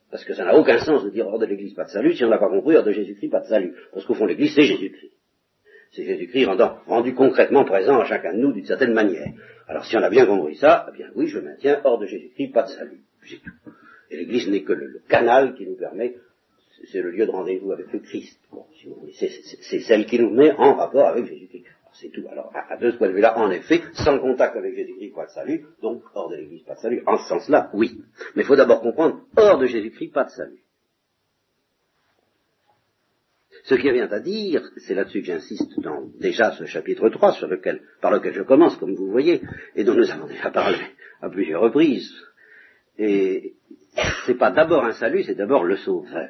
Parce 0.10 0.25
que 0.25 0.34
ça 0.34 0.46
n'a 0.46 0.55
aucun 0.57 0.79
sens 0.79 1.03
de 1.03 1.12
dire 1.12 1.27
hors 1.27 1.38
de 1.38 1.46
l'Église, 1.46 1.75
pas 1.75 1.84
de 1.84 1.89
salut, 1.89 2.15
si 2.15 2.25
on 2.25 2.29
n'a 2.29 2.39
pas 2.39 2.50
compris 2.50 2.75
hors 2.75 2.84
de 2.84 2.91
Jésus-Christ, 2.91 3.29
pas 3.29 3.41
de 3.41 3.48
salut. 3.48 3.75
Parce 3.93 4.05
qu'au 4.05 4.15
fond, 4.15 4.25
l'Église, 4.25 4.53
c'est 4.55 4.63
Jésus-Christ. 4.63 5.13
C'est 5.91 6.03
Jésus-Christ 6.03 6.46
rendu 6.88 7.13
concrètement 7.13 7.63
présent 7.63 8.00
à 8.00 8.05
chacun 8.05 8.34
de 8.34 8.39
nous 8.39 8.53
d'une 8.53 8.65
certaine 8.65 8.93
manière. 8.93 9.27
Alors 9.67 9.86
si 9.86 9.96
on 9.98 10.01
a 10.01 10.10
bien 10.10 10.25
compris 10.25 10.55
ça, 10.55 10.88
eh 10.89 10.98
bien 10.98 11.07
oui, 11.15 11.27
je 11.27 11.39
maintiens 11.39 11.81
hors 11.84 12.00
de 12.00 12.05
Jésus-Christ, 12.05 12.53
pas 12.53 12.63
de 12.63 12.69
salut. 12.69 13.01
Et 14.10 14.17
l'Église 14.17 14.50
n'est 14.50 14.63
que 14.63 14.74
le, 14.74 15.01
canal 15.07 15.55
qui 15.55 15.65
nous 15.65 15.75
permet 15.75 16.15
c'est 16.91 17.01
le 17.01 17.12
lieu 17.12 17.25
de 17.25 17.31
rendez-vous 17.31 17.72
avec 17.72 17.91
le 17.91 18.00
Christ. 18.00 18.39
c'est 19.62 19.79
celle 19.79 20.05
qui 20.05 20.19
nous 20.19 20.29
met 20.29 20.51
en 20.53 20.75
rapport 20.75 21.07
avec 21.07 21.25
Jésus-Christ. 21.25 21.65
C'est 22.00 22.10
tout. 22.10 22.25
Alors, 22.29 22.51
à, 22.53 22.77
de 22.77 22.91
ce 22.91 22.98
point 22.98 23.07
de 23.07 23.13
vue-là, 23.13 23.39
en 23.39 23.50
effet, 23.50 23.81
sans 23.93 24.19
contact 24.19 24.55
avec 24.55 24.75
Jésus-Christ, 24.75 25.15
pas 25.15 25.25
de 25.25 25.31
salut, 25.31 25.65
donc 25.81 26.03
hors 26.13 26.29
de 26.29 26.36
l'Église, 26.36 26.63
pas 26.63 26.75
de 26.75 26.79
salut. 26.79 27.01
En 27.07 27.17
ce 27.17 27.27
sens-là, 27.27 27.72
oui. 27.74 28.01
Mais 28.36 28.43
il 28.43 28.46
faut 28.46 28.55
d'abord 28.55 28.81
comprendre, 28.81 29.22
hors 29.36 29.57
de 29.57 29.65
Jésus-Christ, 29.65 30.13
pas 30.13 30.25
de 30.25 30.29
salut. 30.29 30.62
Ce 33.63 33.75
qui 33.75 33.91
vient 33.91 34.10
à 34.10 34.19
dire, 34.19 34.62
c'est 34.77 34.93
là-dessus 34.93 35.22
que 35.22 35.27
j'insiste 35.27 35.79
dans 35.79 36.07
déjà 36.19 36.51
ce 36.51 36.65
chapitre 36.65 37.10
3, 37.10 37.34
sur 37.34 37.48
lequel, 37.48 37.81
par 38.00 38.12
lequel 38.12 38.34
je 38.34 38.43
commence, 38.43 38.77
comme 38.77 38.93
vous 38.93 39.10
voyez, 39.10 39.41
et 39.75 39.84
dont 39.84 39.96
nous 39.96 40.10
avons 40.12 40.27
déjà 40.27 40.51
parlé 40.51 40.77
à 41.22 41.29
plusieurs 41.29 41.62
reprises. 41.62 42.13
Et 43.00 43.55
c'est 44.25 44.38
pas 44.38 44.51
d'abord 44.51 44.86
un 44.86 44.93
salut, 44.93 45.24
c'est 45.24 45.36
d'abord 45.36 45.63
le 45.63 45.77
sauveur. 45.77 46.29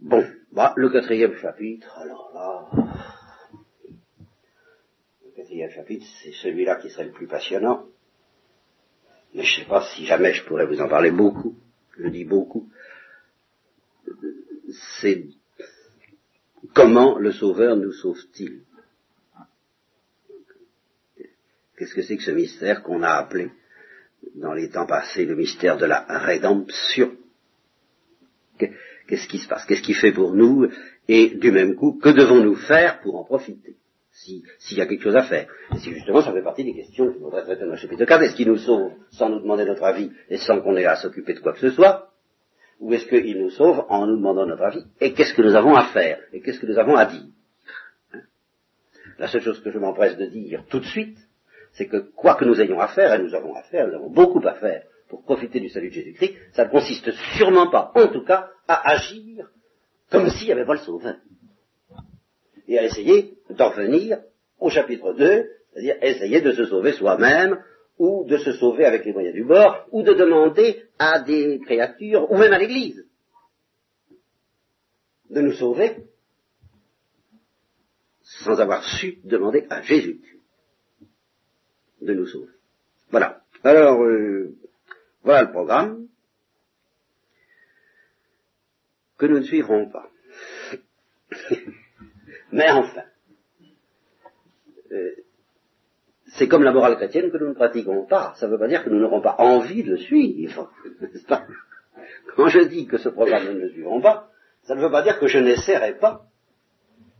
Bon, 0.00 0.22
bah, 0.54 0.72
le 0.76 0.88
quatrième 0.88 1.36
chapitre, 1.36 1.98
alors 1.98 2.30
là, 2.34 2.68
le 5.24 5.30
quatrième 5.36 5.70
chapitre, 5.70 6.06
c'est 6.22 6.32
celui-là 6.32 6.76
qui 6.76 6.90
serait 6.90 7.04
le 7.04 7.12
plus 7.12 7.26
passionnant. 7.26 7.86
Mais 9.34 9.42
je 9.42 9.60
ne 9.60 9.64
sais 9.64 9.68
pas 9.68 9.84
si 9.94 10.06
jamais 10.06 10.32
je 10.32 10.44
pourrais 10.44 10.66
vous 10.66 10.80
en 10.80 10.88
parler 10.88 11.10
beaucoup 11.10 11.56
je 11.98 12.08
dis 12.08 12.24
beaucoup, 12.24 12.68
c'est 15.00 15.26
comment 16.74 17.18
le 17.18 17.32
Sauveur 17.32 17.76
nous 17.76 17.92
sauve-t-il? 17.92 18.62
Qu'est-ce 21.76 21.94
que 21.94 22.02
c'est 22.02 22.16
que 22.16 22.22
ce 22.22 22.30
mystère 22.30 22.82
qu'on 22.82 23.02
a 23.02 23.10
appelé 23.10 23.50
dans 24.36 24.52
les 24.52 24.70
temps 24.70 24.86
passés 24.86 25.24
le 25.24 25.34
mystère 25.34 25.76
de 25.76 25.86
la 25.86 26.04
rédemption? 26.18 27.16
Qu'est-ce 29.06 29.28
qui 29.28 29.38
se 29.38 29.48
passe? 29.48 29.64
Qu'est-ce 29.66 29.82
qu'il 29.82 29.94
fait 29.94 30.12
pour 30.12 30.32
nous? 30.34 30.68
Et 31.08 31.30
du 31.36 31.50
même 31.50 31.74
coup, 31.74 31.98
que 32.02 32.08
devons-nous 32.08 32.56
faire 32.56 33.00
pour 33.00 33.16
en 33.16 33.24
profiter? 33.24 33.76
S'il 34.12 34.78
y 34.78 34.80
a 34.80 34.86
quelque 34.86 35.02
chose 35.02 35.16
à 35.16 35.24
faire. 35.24 35.48
Et 35.74 35.78
si 35.78 35.92
justement 35.92 36.22
ça 36.22 36.32
fait 36.32 36.42
partie 36.42 36.64
des 36.64 36.72
questions 36.72 37.10
qu'il 37.10 37.20
faudrait 37.20 37.42
traiter 37.42 37.64
dans 37.64 37.72
le 37.72 37.76
chapitre 37.76 38.04
4, 38.04 38.22
est-ce 38.22 38.36
qu'il 38.36 38.48
nous 38.48 38.58
sauve 38.58 38.92
sans 39.10 39.28
nous 39.28 39.40
demander 39.40 39.64
notre 39.64 39.82
avis 39.82 40.12
et 40.30 40.38
sans 40.38 40.60
qu'on 40.60 40.76
ait 40.76 40.86
à 40.86 40.96
s'occuper 40.96 41.34
de 41.34 41.40
quoi 41.40 41.52
que 41.52 41.58
ce 41.58 41.70
soit? 41.70 42.12
Ou 42.80 42.92
est-ce 42.94 43.06
qu'il 43.06 43.40
nous 43.40 43.50
sauve 43.50 43.84
en 43.88 44.06
nous 44.06 44.16
demandant 44.16 44.46
notre 44.46 44.62
avis? 44.62 44.84
Et 45.00 45.12
qu'est-ce 45.12 45.34
que 45.34 45.42
nous 45.42 45.54
avons 45.54 45.74
à 45.74 45.86
faire? 45.86 46.20
Et 46.32 46.40
qu'est-ce 46.40 46.60
que 46.60 46.66
nous 46.66 46.78
avons 46.78 46.94
à 46.96 47.06
dire? 47.06 47.24
Hein? 48.12 48.20
La 49.18 49.26
seule 49.28 49.42
chose 49.42 49.60
que 49.60 49.70
je 49.70 49.78
m'empresse 49.78 50.16
de 50.16 50.26
dire 50.26 50.64
tout 50.70 50.78
de 50.78 50.86
suite, 50.86 51.18
c'est 51.72 51.86
que 51.86 51.96
quoi 51.96 52.36
que 52.36 52.44
nous 52.44 52.60
ayons 52.60 52.80
à 52.80 52.88
faire, 52.88 53.12
et 53.14 53.18
nous 53.18 53.34
avons 53.34 53.54
à 53.54 53.62
faire, 53.62 53.88
nous 53.88 53.94
avons 53.94 54.10
beaucoup 54.10 54.46
à 54.46 54.54
faire 54.54 54.84
pour 55.14 55.24
profiter 55.24 55.60
du 55.60 55.68
salut 55.68 55.90
de 55.90 55.94
Jésus-Christ, 55.94 56.34
ça 56.52 56.64
ne 56.64 56.70
consiste 56.70 57.10
sûrement 57.36 57.70
pas, 57.70 57.92
en 57.94 58.08
tout 58.08 58.24
cas, 58.24 58.50
à 58.66 58.90
agir 58.90 59.48
comme 60.10 60.28
s'il 60.30 60.46
n'y 60.46 60.52
avait 60.52 60.66
pas 60.66 60.74
le 60.74 60.80
sauveur 60.80 61.16
et 62.66 62.78
à 62.78 62.84
essayer 62.84 63.38
d'en 63.50 63.70
venir 63.70 64.18
au 64.58 64.70
chapitre 64.70 65.12
2, 65.12 65.50
c'est-à-dire 65.72 65.96
essayer 66.02 66.40
de 66.40 66.52
se 66.52 66.64
sauver 66.64 66.92
soi-même, 66.92 67.62
ou 67.98 68.24
de 68.24 68.38
se 68.38 68.52
sauver 68.54 68.86
avec 68.86 69.04
les 69.04 69.12
moyens 69.12 69.34
du 69.34 69.44
bord, 69.44 69.86
ou 69.92 70.02
de 70.02 70.14
demander 70.14 70.84
à 70.98 71.20
des 71.20 71.60
créatures, 71.60 72.30
ou 72.30 72.36
même 72.36 72.52
à 72.52 72.58
l'Église, 72.58 73.04
de 75.30 75.40
nous 75.40 75.52
sauver, 75.52 75.98
sans 78.22 78.60
avoir 78.60 78.82
su 78.82 79.18
demander 79.24 79.66
à 79.70 79.82
Jésus 79.82 80.20
de 82.00 82.14
nous 82.14 82.26
sauver. 82.26 82.52
Voilà. 83.10 83.42
Alors, 83.62 84.02
euh, 84.02 84.56
voilà 85.24 85.42
le 85.42 85.50
programme 85.50 86.06
que 89.18 89.26
nous 89.26 89.38
ne 89.38 89.44
suivrons 89.44 89.88
pas. 89.90 90.08
Mais 92.52 92.70
enfin, 92.70 93.04
euh, 94.92 95.10
c'est 96.36 96.48
comme 96.48 96.62
la 96.62 96.72
morale 96.72 96.96
chrétienne 96.96 97.30
que 97.30 97.38
nous 97.38 97.48
ne 97.48 97.54
pratiquons 97.54 98.04
pas. 98.06 98.34
Ça 98.36 98.46
ne 98.46 98.52
veut 98.52 98.58
pas 98.58 98.68
dire 98.68 98.84
que 98.84 98.90
nous 98.90 99.00
n'aurons 99.00 99.20
pas 99.20 99.36
envie 99.38 99.82
de 99.82 99.96
suivre. 99.96 100.70
Quand 102.36 102.48
je 102.48 102.60
dis 102.60 102.86
que 102.86 102.98
ce 102.98 103.08
programme 103.08 103.46
nous 103.46 103.54
ne 103.54 103.60
le 103.60 103.70
suivrons 103.70 104.00
pas, 104.00 104.30
ça 104.62 104.74
ne 104.74 104.80
veut 104.80 104.90
pas 104.90 105.02
dire 105.02 105.18
que 105.18 105.26
je 105.26 105.38
n'essaierai 105.38 105.98
pas 105.98 106.26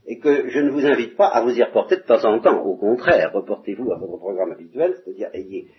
et 0.06 0.18
que 0.18 0.50
je 0.50 0.61
ne 0.61 0.70
vous 0.70 0.84
invite 0.84 1.16
pas 1.16 1.28
à 1.28 1.42
vous 1.42 1.56
y 1.56 1.62
reporter 1.62 1.96
de 1.96 2.02
temps 2.02 2.25
en 2.25 2.40
temps. 2.40 2.61
Au 2.61 2.76
contraire, 2.76 3.32
reportez-vous 3.32 3.92
à 3.92 3.99
votre 3.99 4.18
programme 4.18 4.52
habituel, 4.52 4.96
c'est-à-dire 4.96 5.30
ayez, 5.32 5.70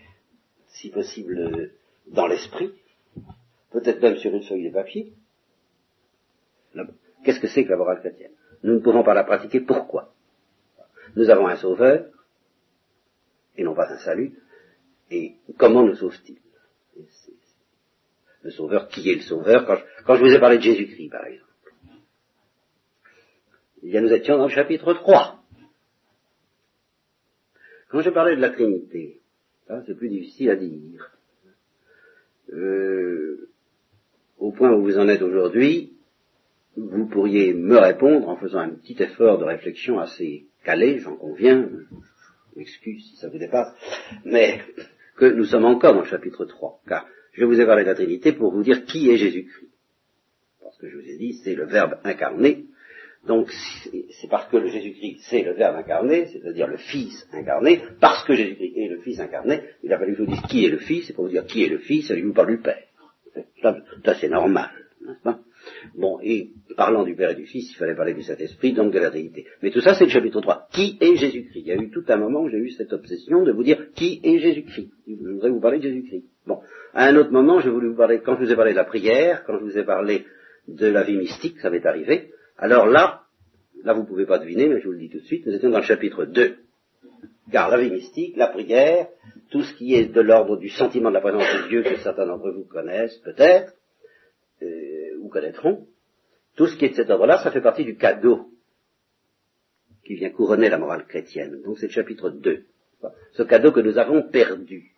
si 0.67 0.89
possible, 0.89 1.71
dans 2.07 2.27
l'esprit, 2.27 2.73
peut-être 3.71 4.01
même 4.01 4.17
sur 4.17 4.33
une 4.33 4.43
feuille 4.43 4.69
de 4.69 4.73
papier. 4.73 5.13
Qu'est-ce 7.23 7.39
que 7.39 7.47
c'est 7.47 7.63
que 7.63 7.69
la 7.69 7.77
morale 7.77 7.99
chrétienne 7.99 8.31
nous 8.65 8.73
ne 8.73 8.79
pouvons 8.79 9.03
pas 9.03 9.13
la 9.13 9.23
pratiquer. 9.23 9.59
Pourquoi? 9.59 10.11
Nous 11.15 11.29
avons 11.29 11.47
un 11.47 11.55
sauveur, 11.55 12.07
et 13.55 13.63
non 13.63 13.75
pas 13.75 13.91
un 13.91 13.99
salut, 13.99 14.39
et 15.11 15.35
comment 15.57 15.83
nous 15.83 15.95
sauve-t-il? 15.95 16.39
Le 18.41 18.49
sauveur, 18.49 18.87
qui 18.87 19.09
est 19.09 19.15
le 19.15 19.21
sauveur? 19.21 19.65
Quand 20.05 20.15
je, 20.15 20.21
vous 20.21 20.33
ai 20.33 20.39
parlé 20.39 20.57
de 20.57 20.63
Jésus-Christ, 20.63 21.09
par 21.09 21.25
exemple. 21.25 21.45
Il 23.83 23.91
y 23.91 23.97
a, 23.97 24.01
nous 24.01 24.11
étions 24.11 24.37
dans 24.37 24.47
le 24.47 24.51
chapitre 24.51 24.93
3. 24.93 25.43
Quand 27.89 28.01
je 28.01 28.09
parlais 28.09 28.35
de 28.35 28.41
la 28.41 28.49
Trinité, 28.49 29.21
c'est 29.67 29.95
plus 29.95 30.09
difficile 30.09 30.49
à 30.49 30.55
dire. 30.55 31.14
Euh, 32.53 33.49
au 34.37 34.51
point 34.51 34.71
où 34.71 34.83
vous 34.83 34.97
en 34.97 35.07
êtes 35.07 35.21
aujourd'hui, 35.21 35.93
vous 36.75 37.07
pourriez 37.07 37.53
me 37.53 37.77
répondre 37.77 38.27
en 38.27 38.37
faisant 38.37 38.59
un 38.59 38.69
petit 38.69 39.01
effort 39.01 39.37
de 39.37 39.45
réflexion 39.45 39.99
assez 39.99 40.45
calé, 40.63 40.99
j'en 40.99 41.15
conviens, 41.15 41.69
je 41.69 42.59
m'excuse 42.59 43.09
si 43.09 43.15
ça 43.17 43.29
vous 43.29 43.37
dépasse, 43.37 43.73
mais 44.25 44.61
que 45.15 45.25
nous 45.25 45.45
sommes 45.45 45.65
encore 45.65 45.93
dans 45.93 46.01
le 46.01 46.07
chapitre 46.07 46.45
3, 46.45 46.81
car 46.87 47.07
je 47.33 47.45
vous 47.45 47.59
ai 47.59 47.65
parlé 47.65 47.83
de 47.83 47.89
la 47.89 47.95
Trinité 47.95 48.33
pour 48.33 48.51
vous 48.51 48.63
dire 48.63 48.85
qui 48.85 49.09
est 49.09 49.17
Jésus-Christ. 49.17 49.71
Parce 50.61 50.77
que 50.77 50.89
je 50.89 50.97
vous 50.97 51.07
ai 51.07 51.17
dit, 51.17 51.33
c'est 51.43 51.55
le 51.55 51.65
Verbe 51.65 51.95
incarné, 52.03 52.65
donc 53.27 53.51
c'est 53.51 54.29
parce 54.29 54.47
que 54.49 54.65
Jésus-Christ 54.67 55.19
c'est 55.29 55.43
le 55.43 55.53
Verbe 55.53 55.75
incarné, 55.77 56.27
c'est-à-dire 56.27 56.67
le 56.67 56.77
Fils 56.77 57.27
incarné, 57.33 57.81
parce 57.99 58.23
que 58.25 58.33
Jésus-Christ 58.33 58.73
est 58.75 58.89
le 58.89 58.99
Fils 58.99 59.19
incarné, 59.19 59.61
il 59.83 59.91
a 59.93 59.97
fallu 59.97 60.13
que 60.13 60.19
je 60.19 60.23
vous 60.23 60.31
dise 60.31 60.41
qui 60.49 60.65
est 60.65 60.69
le 60.69 60.77
Fils, 60.77 61.09
et 61.09 61.13
pour 61.13 61.25
vous 61.25 61.31
dire 61.31 61.45
qui 61.45 61.63
est 61.63 61.69
le 61.69 61.79
Fils, 61.79 62.09
lui 62.11 62.21
vous 62.21 62.33
parle 62.33 62.51
du 62.55 62.61
Père. 62.61 62.83
Ça, 63.61 64.13
c'est 64.19 64.29
normal, 64.29 64.69
n'est-ce 65.05 65.21
pas? 65.21 65.39
Bon, 65.95 66.19
et 66.21 66.51
parlant 66.77 67.03
du 67.03 67.15
Père 67.15 67.31
et 67.31 67.35
du 67.35 67.45
Fils, 67.45 67.71
il 67.71 67.75
fallait 67.75 67.95
parler 67.95 68.13
du 68.13 68.21
Saint-Esprit, 68.21 68.73
donc 68.73 68.93
de 68.93 68.99
la 68.99 69.09
Trinité. 69.09 69.45
Mais 69.63 69.71
tout 69.71 69.81
ça, 69.81 69.95
c'est 69.95 70.05
le 70.05 70.11
chapitre 70.11 70.39
3. 70.39 70.67
Qui 70.71 70.97
est 71.01 71.15
Jésus-Christ? 71.15 71.59
Il 71.59 71.67
y 71.67 71.71
a 71.71 71.75
eu 71.75 71.89
tout 71.89 72.03
un 72.07 72.17
moment 72.17 72.41
où 72.41 72.49
j'ai 72.49 72.59
eu 72.59 72.69
cette 72.69 72.93
obsession 72.93 73.43
de 73.43 73.51
vous 73.51 73.63
dire 73.63 73.91
qui 73.95 74.21
est 74.23 74.37
Jésus-Christ. 74.37 74.91
Je 75.07 75.27
voudrais 75.27 75.49
vous 75.49 75.59
parler 75.59 75.79
de 75.79 75.83
Jésus-Christ. 75.83 76.25
Bon, 76.45 76.59
à 76.93 77.07
un 77.07 77.15
autre 77.15 77.31
moment, 77.31 77.59
je 77.59 77.69
voulais 77.69 77.87
vous 77.87 77.95
parler, 77.95 78.21
quand 78.23 78.35
je 78.35 78.45
vous 78.45 78.51
ai 78.51 78.55
parlé 78.55 78.71
de 78.73 78.77
la 78.77 78.83
prière, 78.83 79.43
quand 79.45 79.57
je 79.57 79.63
vous 79.63 79.77
ai 79.77 79.83
parlé 79.83 80.25
de 80.67 80.87
la 80.87 81.03
vie 81.03 81.17
mystique, 81.17 81.59
ça 81.59 81.71
m'est 81.71 81.85
arrivé. 81.85 82.31
Alors 82.57 82.85
là, 82.87 83.23
là 83.83 83.93
vous 83.93 84.01
ne 84.01 84.07
pouvez 84.07 84.25
pas 84.25 84.39
deviner, 84.39 84.67
mais 84.67 84.79
je 84.79 84.85
vous 84.85 84.93
le 84.93 84.99
dis 84.99 85.09
tout 85.09 85.19
de 85.19 85.25
suite, 85.25 85.45
nous 85.45 85.53
étions 85.53 85.69
dans 85.69 85.79
le 85.79 85.85
chapitre 85.85 86.25
2. 86.25 86.57
Car 87.51 87.69
la 87.69 87.77
vie 87.77 87.91
mystique, 87.91 88.37
la 88.37 88.47
prière, 88.47 89.07
tout 89.51 89.61
ce 89.61 89.73
qui 89.75 89.95
est 89.95 90.05
de 90.05 90.21
l'ordre 90.21 90.57
du 90.57 90.69
sentiment 90.69 91.09
de 91.09 91.15
la 91.15 91.21
présence 91.21 91.43
de 91.43 91.67
Dieu 91.69 91.83
que 91.83 91.97
certains 91.97 92.25
d'entre 92.25 92.49
vous 92.51 92.65
connaissent 92.65 93.17
peut-être, 93.19 93.73
euh, 94.63 95.17
ou 95.19 95.29
connaîtront, 95.29 95.85
tout 96.55 96.67
ce 96.67 96.77
qui 96.77 96.85
est 96.85 96.89
de 96.89 96.95
cet 96.95 97.09
ordre-là, 97.09 97.43
ça 97.43 97.51
fait 97.51 97.61
partie 97.61 97.85
du 97.85 97.97
cadeau 97.97 98.49
qui 100.05 100.15
vient 100.15 100.29
couronner 100.29 100.69
la 100.69 100.77
morale 100.77 101.05
chrétienne. 101.05 101.61
Donc 101.63 101.77
c'est 101.77 101.87
le 101.87 101.91
chapitre 101.91 102.29
2. 102.29 102.65
Ce 103.33 103.43
cadeau 103.43 103.71
que 103.71 103.81
nous 103.81 103.97
avons 103.97 104.23
perdu. 104.23 104.91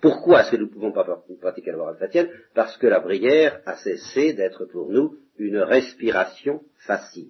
Pourquoi 0.00 0.40
est-ce 0.40 0.50
que 0.50 0.56
nous 0.56 0.66
ne 0.66 0.70
pouvons 0.70 0.90
pas 0.90 1.04
pratiquer 1.40 1.70
la 1.70 1.76
morale 1.76 1.96
chrétienne? 1.96 2.28
Parce 2.54 2.76
que 2.76 2.88
la 2.88 3.00
prière 3.00 3.60
a 3.66 3.76
cessé 3.76 4.32
d'être 4.32 4.64
pour 4.64 4.90
nous 4.90 5.16
une 5.46 5.58
respiration 5.58 6.62
facile, 6.78 7.28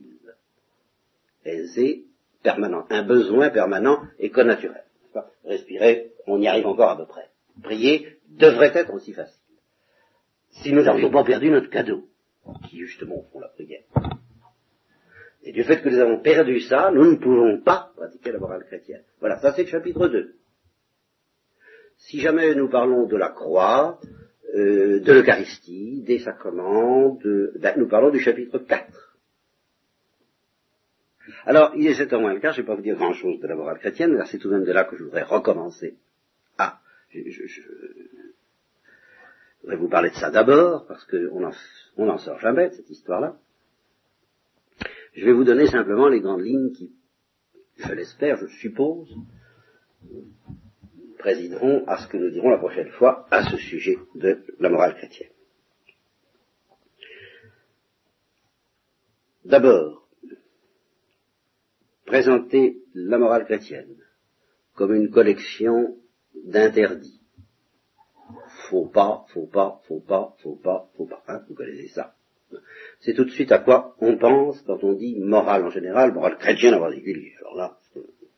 aisée, 1.45 2.05
permanente, 2.43 2.87
un 2.91 3.03
besoin 3.03 3.51
permanent 3.51 4.03
et 4.19 4.31
connaturel. 4.31 4.85
Respirer, 5.45 6.13
on 6.27 6.41
y 6.41 6.47
arrive 6.47 6.67
encore 6.67 6.91
à 6.91 6.97
peu 6.97 7.07
près. 7.07 7.29
Prier 7.63 8.19
devrait 8.29 8.73
être 8.75 8.93
aussi 8.93 9.13
facile. 9.13 9.41
Si 10.51 10.73
nous 10.73 10.83
n'avions 10.83 11.11
pas 11.11 11.25
perdu 11.25 11.51
notre 11.51 11.71
cadeau 11.71 12.09
qui 12.69 12.79
justement 12.79 13.25
font 13.33 13.41
la 13.41 13.49
prière. 13.49 13.83
Et 15.45 15.53
du 15.53 15.65
fait 15.65 15.83
que 15.83 15.89
nous 15.89 15.99
avons 15.99 16.21
perdu 16.21 16.61
ça, 16.61 16.91
nous 16.93 17.11
ne 17.11 17.17
pouvons 17.17 17.61
pas 17.61 17.93
pratiquer 17.97 18.33
la 18.33 18.39
morale 18.39 18.65
chrétienne. 18.65 19.03
Voilà, 19.21 19.39
ça 19.41 19.53
c'est 19.53 19.65
le 19.65 19.69
chapitre 19.69 20.09
2. 20.09 20.37
Si 21.97 22.21
jamais 22.21 22.55
nous 22.55 22.69
parlons 22.69 23.07
de 23.07 23.17
la 23.17 23.31
croix, 23.31 23.99
euh, 24.55 25.01
de 25.01 25.13
l'Eucharistie, 25.13 26.03
des 26.03 26.19
sacrements, 26.19 27.15
de, 27.15 27.53
ben, 27.59 27.75
nous 27.79 27.89
parlons 27.89 28.11
du 28.11 28.21
chapitre 28.21 28.59
4. 28.59 29.17
Alors, 31.47 31.73
il 31.77 31.87
est 31.87 31.95
7 31.95 32.13
moins 32.15 32.35
le 32.35 32.41
cas, 32.41 32.53
je 32.53 32.61
ne 32.61 32.63
vais 32.63 32.67
pas 32.67 32.75
vous 32.75 32.83
dire 32.83 32.97
grand-chose 32.97 33.41
de 33.41 33.47
la 33.47 33.55
morale 33.55 33.79
chrétienne, 33.79 34.23
c'est 34.27 34.39
tout 34.39 34.49
de 34.49 34.55
même 34.55 34.65
de 34.65 34.73
là 34.73 34.85
que 34.85 34.97
je 34.97 35.05
voudrais 35.05 35.23
recommencer. 35.23 35.97
Ah, 36.59 36.81
je, 37.11 37.21
je 37.31 37.61
voudrais 39.63 39.77
vous 39.77 39.89
parler 39.89 40.11
de 40.11 40.17
ça 40.17 40.31
d'abord, 40.31 40.87
parce 40.87 41.05
qu'on 41.07 42.05
n'en 42.05 42.19
sort 42.19 42.39
jamais 42.41 42.69
de 42.69 42.75
cette 42.75 42.91
histoire-là. 42.91 43.37
Je 45.15 45.25
vais 45.25 45.33
vous 45.33 45.45
donner 45.45 45.67
simplement 45.67 46.09
les 46.09 46.21
grandes 46.21 46.43
lignes 46.43 46.73
qui, 46.73 46.93
je 47.77 47.93
l'espère, 47.93 48.37
je 48.37 48.47
suppose, 48.47 49.15
présideront 51.23 51.85
à 51.87 51.99
ce 51.99 52.09
que 52.09 52.17
nous 52.17 52.31
dirons 52.31 52.51
la 52.51 52.59
prochaine 52.59 52.91
fois 52.91 53.27
à 53.31 53.49
ce 53.49 53.57
sujet 53.57 53.97
de 54.17 54.45
la 54.59 54.69
morale 54.69 54.97
chrétienne. 54.97 55.31
D'abord, 59.45 60.09
présenter 62.07 62.79
la 62.95 63.19
morale 63.19 63.45
chrétienne 63.45 63.97
comme 64.75 64.95
une 64.95 65.11
collection 65.11 65.97
d'interdits. 66.45 67.21
Faut 68.69 68.87
pas, 68.87 69.25
faut 69.29 69.47
pas, 69.47 69.81
faut 69.87 70.01
pas, 70.01 70.35
faut 70.43 70.57
pas, 70.57 70.91
faut 70.97 71.07
pas. 71.07 71.23
Hein, 71.29 71.43
vous 71.49 71.55
connaissez 71.55 71.89
ça. 71.89 72.15
C'est 73.01 73.15
tout 73.15 73.25
de 73.25 73.31
suite 73.31 73.53
à 73.53 73.59
quoi 73.59 73.97
on 74.01 74.17
pense 74.19 74.61
quand 74.63 74.83
on 74.83 74.93
dit 74.93 75.19
morale 75.21 75.65
en 75.65 75.71
général, 75.71 76.13
morale 76.13 76.39
chrétienne 76.39 76.75
en 76.75 76.81
particulier. 76.81 77.33
Alors 77.41 77.57
là, 77.57 77.79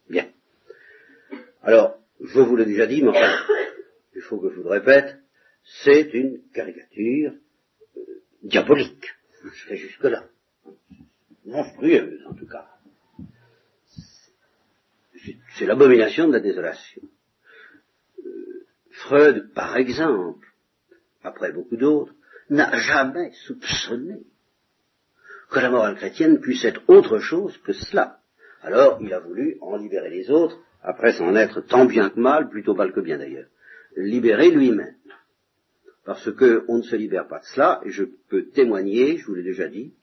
bien. 0.08 0.26
Alors, 1.62 1.98
je 2.24 2.40
vous 2.40 2.56
l'ai 2.56 2.64
déjà 2.64 2.86
dit, 2.86 3.02
mais 3.02 3.10
enfin, 3.10 3.34
il 4.14 4.22
faut 4.22 4.38
que 4.38 4.50
je 4.50 4.56
vous 4.56 4.64
le 4.64 4.70
répète, 4.70 5.16
c'est 5.82 6.12
une 6.14 6.40
caricature 6.52 7.32
euh, 7.96 8.00
diabolique. 8.42 9.06
Je 9.42 9.68
vais 9.68 9.76
jusque-là. 9.76 10.24
Monstrueuse, 11.44 12.24
en 12.26 12.34
tout 12.34 12.46
cas. 12.46 12.68
C'est 15.56 15.66
l'abomination 15.66 16.28
de 16.28 16.32
la 16.32 16.40
désolation. 16.40 17.02
Euh, 18.24 18.66
Freud, 18.90 19.52
par 19.54 19.76
exemple, 19.76 20.46
après 21.22 21.52
beaucoup 21.52 21.76
d'autres, 21.76 22.14
n'a 22.50 22.76
jamais 22.78 23.32
soupçonné 23.46 24.22
que 25.50 25.60
la 25.60 25.70
morale 25.70 25.96
chrétienne 25.96 26.40
puisse 26.40 26.64
être 26.64 26.82
autre 26.88 27.18
chose 27.18 27.56
que 27.58 27.72
cela. 27.72 28.20
Alors 28.62 28.98
il 29.00 29.12
a 29.12 29.20
voulu 29.20 29.58
en 29.60 29.76
libérer 29.76 30.10
les 30.10 30.30
autres, 30.30 30.58
après 30.84 31.12
s'en 31.14 31.34
être 31.34 31.62
tant 31.62 31.86
bien 31.86 32.10
que 32.10 32.20
mal, 32.20 32.48
plutôt 32.48 32.74
mal 32.74 32.92
que 32.92 33.00
bien 33.00 33.18
d'ailleurs, 33.18 33.48
libérer 33.96 34.50
lui-même. 34.50 34.94
Parce 36.04 36.30
qu'on 36.32 36.76
ne 36.76 36.82
se 36.82 36.94
libère 36.94 37.26
pas 37.26 37.38
de 37.38 37.46
cela, 37.46 37.80
et 37.84 37.90
je 37.90 38.04
peux 38.28 38.44
témoigner, 38.50 39.16
je 39.16 39.26
vous 39.26 39.34
l'ai 39.34 39.42
déjà 39.42 39.68
dit, 39.68 39.94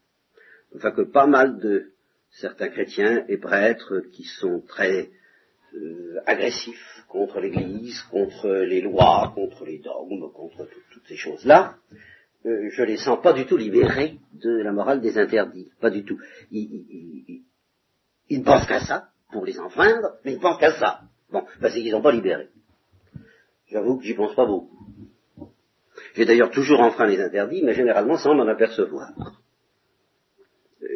enfin 0.75 0.91
que 0.91 1.03
pas 1.03 1.27
mal 1.27 1.59
de 1.59 1.91
certains 2.31 2.69
chrétiens 2.69 3.23
et 3.27 3.37
prêtres 3.37 3.99
qui 4.11 4.23
sont 4.23 4.61
très 4.67 5.11
euh, 5.75 6.19
agressifs 6.25 7.03
contre 7.07 7.39
l'Église, 7.39 8.01
contre 8.09 8.49
les 8.49 8.81
lois, 8.81 9.31
contre 9.35 9.65
les 9.65 9.77
dogmes, 9.77 10.31
contre 10.33 10.67
toutes 10.91 11.07
ces 11.07 11.17
choses-là, 11.17 11.77
euh, 12.47 12.69
je 12.71 12.83
les 12.83 12.97
sens 12.97 13.21
pas 13.21 13.33
du 13.33 13.45
tout 13.45 13.57
libérés 13.57 14.17
de 14.33 14.49
la 14.49 14.71
morale 14.71 15.01
des 15.01 15.19
interdits, 15.19 15.69
pas 15.79 15.91
du 15.91 16.03
tout. 16.03 16.17
Ils, 16.51 17.43
ne 18.31 18.43
pensent 18.43 18.65
qu'à 18.65 18.79
ça, 18.79 19.10
pour 19.31 19.45
les 19.45 19.59
enfreindre, 19.59 20.17
mais 20.23 20.33
ils 20.33 20.39
pensent 20.39 20.59
qu'à 20.59 20.73
ça. 20.73 21.01
Bon, 21.31 21.43
ben 21.59 21.69
c'est 21.69 21.81
qu'ils 21.81 21.91
n'ont 21.91 22.01
pas 22.01 22.11
libéré. 22.11 22.49
J'avoue 23.67 23.97
que 23.97 24.03
j'y 24.03 24.13
pense 24.13 24.35
pas 24.35 24.45
beaucoup. 24.45 24.77
J'ai 26.15 26.25
d'ailleurs 26.25 26.51
toujours 26.51 26.81
enfreint 26.81 27.07
les 27.07 27.21
interdits, 27.21 27.63
mais 27.63 27.73
généralement 27.73 28.17
sans 28.17 28.35
m'en 28.35 28.47
apercevoir. 28.47 29.11
Euh, 30.83 30.87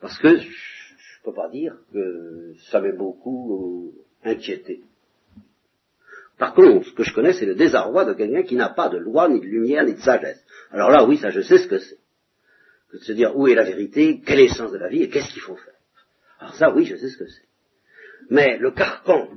parce 0.00 0.18
que 0.18 0.36
je 0.36 0.46
ne 0.46 1.24
peux 1.24 1.34
pas 1.34 1.50
dire 1.50 1.76
que 1.92 2.54
ça 2.70 2.80
m'ait 2.80 2.96
beaucoup 2.96 3.92
euh, 4.24 4.30
inquiété. 4.30 4.82
Par 6.38 6.54
contre, 6.54 6.86
ce 6.86 6.92
que 6.92 7.02
je 7.02 7.14
connais, 7.14 7.32
c'est 7.32 7.46
le 7.46 7.54
désarroi 7.54 8.04
de 8.04 8.12
quelqu'un 8.12 8.42
qui 8.42 8.56
n'a 8.56 8.68
pas 8.68 8.88
de 8.88 8.98
loi, 8.98 9.28
ni 9.28 9.40
de 9.40 9.46
lumière, 9.46 9.84
ni 9.84 9.94
de 9.94 10.00
sagesse. 10.00 10.42
Alors 10.70 10.90
là, 10.90 11.04
oui, 11.04 11.16
ça, 11.18 11.30
je 11.30 11.40
sais 11.40 11.58
ce 11.58 11.66
que 11.66 11.78
c'est. 11.78 11.98
Que 12.90 12.98
de 12.98 13.02
se 13.02 13.12
dire 13.12 13.36
où 13.36 13.48
est 13.48 13.54
la 13.54 13.64
vérité, 13.64 14.22
quel 14.24 14.40
est 14.40 14.48
le 14.48 14.54
sens 14.54 14.70
de 14.70 14.78
la 14.78 14.88
vie 14.88 15.02
et 15.02 15.08
qu'est-ce 15.08 15.32
qu'il 15.32 15.42
faut 15.42 15.56
faire. 15.56 15.75
Alors 16.38 16.54
ça, 16.54 16.70
oui, 16.70 16.84
je 16.84 16.96
sais 16.96 17.08
ce 17.08 17.18
que 17.18 17.28
c'est. 17.28 17.46
Mais 18.30 18.58
le 18.58 18.70
carcan 18.70 19.28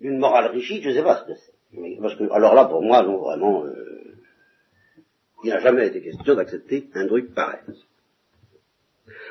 d'une 0.00 0.18
morale 0.18 0.50
rigide, 0.50 0.82
je 0.82 0.90
ne 0.90 0.94
sais 0.94 1.02
pas 1.02 1.22
ce 1.22 1.32
que 1.32 1.38
c'est. 1.38 1.98
Parce 2.00 2.16
que, 2.16 2.24
alors 2.32 2.54
là, 2.54 2.64
pour 2.64 2.82
moi, 2.82 3.02
non, 3.02 3.18
vraiment, 3.18 3.64
euh, 3.64 4.14
il 5.44 5.50
n'a 5.50 5.60
jamais 5.60 5.86
été 5.86 6.02
question 6.02 6.34
d'accepter 6.34 6.88
un 6.94 7.06
truc 7.06 7.34
pareil. 7.34 7.60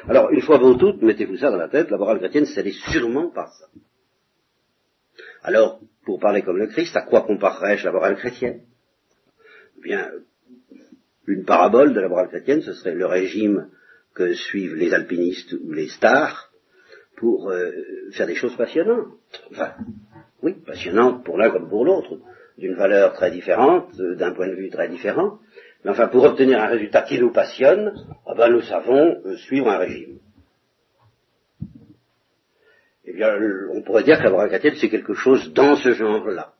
Alors, 0.07 0.29
une 0.31 0.41
fois 0.41 0.59
pour 0.59 0.77
toutes, 0.77 1.01
mettez-vous 1.01 1.37
ça 1.37 1.51
dans 1.51 1.57
la 1.57 1.67
tête, 1.67 1.89
la 1.89 1.97
morale 1.97 2.19
chrétienne, 2.19 2.45
c'est 2.45 2.69
sûrement 2.71 3.29
pas 3.29 3.47
ça. 3.47 3.67
Alors, 5.43 5.79
pour 6.05 6.19
parler 6.19 6.41
comme 6.41 6.57
le 6.57 6.67
Christ, 6.67 6.95
à 6.95 7.01
quoi 7.01 7.21
comparerais-je 7.21 7.85
la 7.85 7.91
morale 7.91 8.15
chrétienne? 8.15 8.61
Eh 9.77 9.81
Bien, 9.81 10.09
une 11.27 11.45
parabole 11.45 11.93
de 11.93 11.99
la 11.99 12.09
morale 12.09 12.29
chrétienne, 12.29 12.61
ce 12.61 12.73
serait 12.73 12.95
le 12.95 13.05
régime 13.05 13.69
que 14.13 14.33
suivent 14.33 14.75
les 14.75 14.93
alpinistes 14.93 15.53
ou 15.53 15.71
les 15.71 15.89
stars 15.89 16.48
pour 17.19 17.49
euh, 17.49 17.71
faire 18.11 18.27
des 18.27 18.35
choses 18.35 18.55
passionnantes. 18.55 19.07
Enfin, 19.51 19.73
oui, 20.41 20.53
passionnantes 20.65 21.23
pour 21.25 21.37
l'un 21.37 21.51
comme 21.51 21.69
pour 21.69 21.83
l'autre, 21.83 22.17
d'une 22.57 22.75
valeur 22.75 23.13
très 23.13 23.29
différente, 23.29 23.89
euh, 23.99 24.15
d'un 24.15 24.31
point 24.31 24.47
de 24.47 24.55
vue 24.55 24.69
très 24.69 24.87
différent. 24.87 25.39
Mais 25.83 25.91
enfin, 25.91 26.07
pour 26.07 26.23
obtenir 26.23 26.61
un 26.61 26.67
résultat 26.67 27.01
qui 27.03 27.19
nous 27.19 27.31
passionne, 27.31 27.93
ah 28.25 28.33
ben, 28.35 28.49
nous 28.49 28.61
savons 28.61 29.21
euh, 29.25 29.35
suivre 29.37 29.69
un 29.69 29.77
régime 29.77 30.19
eh 33.11 33.13
bien, 33.13 33.35
on 33.73 33.81
pourrait 33.81 34.03
dire 34.03 34.21
la 34.21 34.29
morale 34.29 34.49
chrétienne, 34.49 34.75
c'est 34.79 34.89
quelque 34.89 35.15
chose 35.15 35.51
dans 35.53 35.75
ce 35.75 35.93
genre-là. 35.93 36.53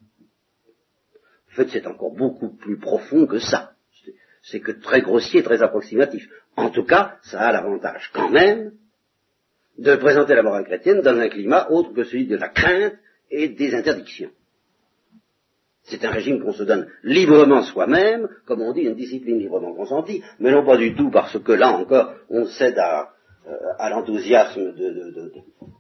En 1.51 1.55
fait, 1.55 1.67
c'est 1.69 1.85
encore 1.85 2.11
beaucoup 2.11 2.49
plus 2.49 2.79
profond 2.79 3.27
que 3.27 3.37
ça. 3.37 3.73
C'est 4.41 4.59
que 4.59 4.71
très 4.71 5.01
grossier, 5.01 5.43
très 5.43 5.61
approximatif. 5.61 6.27
En 6.55 6.71
tout 6.71 6.85
cas, 6.85 7.17
ça 7.21 7.41
a 7.41 7.51
l'avantage 7.51 8.09
quand 8.13 8.29
même 8.29 8.71
de 9.79 9.95
présenter 9.95 10.35
la 10.35 10.43
morale 10.43 10.65
chrétienne 10.65 11.01
dans 11.01 11.17
un 11.17 11.29
climat 11.29 11.69
autre 11.71 11.93
que 11.93 12.03
celui 12.03 12.27
de 12.27 12.35
la 12.35 12.49
crainte 12.49 12.95
et 13.31 13.47
des 13.47 13.73
interdictions. 13.73 14.31
C'est 15.83 16.03
un 16.03 16.11
régime 16.11 16.43
qu'on 16.43 16.51
se 16.51 16.63
donne 16.63 16.87
librement 17.03 17.63
soi-même, 17.63 18.27
comme 18.45 18.61
on 18.61 18.73
dit, 18.73 18.81
une 18.81 18.95
discipline 18.95 19.39
librement 19.39 19.73
consentie, 19.73 20.21
mais 20.39 20.51
non 20.51 20.65
pas 20.65 20.77
du 20.77 20.95
tout 20.95 21.09
parce 21.09 21.39
que 21.39 21.51
là 21.53 21.71
encore, 21.71 22.13
on 22.29 22.45
cède 22.45 22.77
à, 22.77 23.13
euh, 23.47 23.55
à 23.79 23.89
l'enthousiasme 23.89 24.75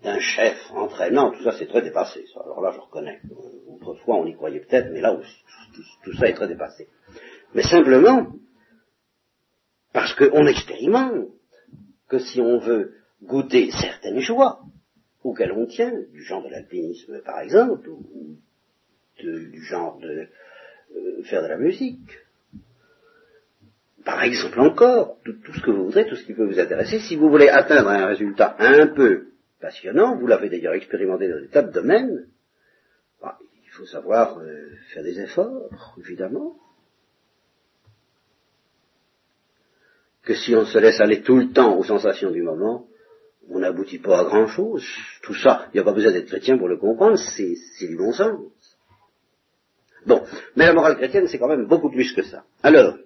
d'un 0.01 0.19
chef 0.19 0.57
entraînant, 0.73 1.31
tout 1.31 1.43
ça 1.43 1.51
c'est 1.51 1.67
très 1.67 1.81
dépassé. 1.81 2.25
Alors 2.41 2.61
là, 2.61 2.71
je 2.73 2.79
reconnais. 2.79 3.19
Autrefois, 3.67 4.15
on 4.15 4.25
y 4.25 4.33
croyait 4.33 4.61
peut-être, 4.61 4.89
mais 4.93 5.01
là 5.01 5.13
aussi, 5.13 5.43
tout, 6.03 6.13
ça 6.13 6.27
est 6.27 6.33
très 6.33 6.47
dépassé. 6.47 6.87
Mais 7.53 7.63
simplement 7.63 8.27
parce 9.91 10.13
qu'on 10.15 10.47
expérimente 10.47 11.27
que 12.07 12.19
si 12.19 12.39
on 12.39 12.59
veut 12.59 12.93
goûter 13.23 13.69
certaines 13.71 14.19
joies 14.19 14.59
auxquelles 15.23 15.51
on 15.51 15.65
tient, 15.65 15.93
du 16.11 16.23
genre 16.23 16.43
de 16.43 16.49
l'alpinisme 16.49 17.21
par 17.21 17.39
exemple, 17.39 17.89
ou 17.89 18.37
du 19.21 19.61
genre 19.63 19.99
de 19.99 20.27
euh, 20.95 21.23
faire 21.23 21.43
de 21.43 21.47
la 21.47 21.57
musique, 21.57 22.19
par 24.05 24.23
exemple 24.23 24.59
encore, 24.59 25.17
tout, 25.23 25.53
ce 25.53 25.61
que 25.61 25.71
vous 25.71 25.85
voudrez, 25.85 26.07
tout 26.07 26.15
ce 26.15 26.23
qui 26.23 26.33
peut 26.33 26.45
vous 26.45 26.59
intéresser, 26.59 26.99
si 26.99 27.15
vous 27.15 27.29
voulez 27.29 27.49
atteindre 27.49 27.89
un 27.89 28.07
résultat 28.07 28.55
un 28.59 28.87
peu 28.87 29.27
passionnant, 29.59 30.17
vous 30.17 30.25
l'avez 30.25 30.49
d'ailleurs 30.49 30.73
expérimenté 30.73 31.27
dans 31.27 31.39
des 31.39 31.49
tas 31.49 31.61
de 31.61 31.71
domaines, 31.71 32.27
bah, 33.21 33.37
il 33.63 33.69
faut 33.71 33.85
savoir 33.85 34.39
euh, 34.39 34.69
faire 34.93 35.03
des 35.03 35.19
efforts, 35.19 35.69
évidemment. 35.99 36.55
Que 40.23 40.33
si 40.33 40.55
on 40.55 40.65
se 40.65 40.77
laisse 40.77 41.01
aller 41.01 41.21
tout 41.21 41.37
le 41.37 41.51
temps 41.51 41.77
aux 41.77 41.83
sensations 41.83 42.31
du 42.31 42.41
moment, 42.41 42.87
on 43.49 43.59
n'aboutit 43.59 43.99
pas 43.99 44.19
à 44.19 44.23
grand 44.23 44.47
chose. 44.47 44.85
Tout 45.21 45.35
ça, 45.35 45.67
il 45.67 45.77
n'y 45.77 45.81
a 45.81 45.83
pas 45.83 45.93
besoin 45.93 46.11
d'être 46.11 46.27
chrétien 46.27 46.57
pour 46.57 46.67
le 46.67 46.77
comprendre, 46.77 47.17
c'est 47.17 47.87
du 47.87 47.95
bon 47.95 48.11
sens. 48.11 48.39
Bon, 50.05 50.23
mais 50.55 50.65
la 50.65 50.73
morale 50.73 50.97
chrétienne, 50.97 51.27
c'est 51.27 51.37
quand 51.37 51.47
même 51.47 51.65
beaucoup 51.65 51.91
plus 51.91 52.13
que 52.13 52.23
ça. 52.23 52.45
Alors, 52.63 52.97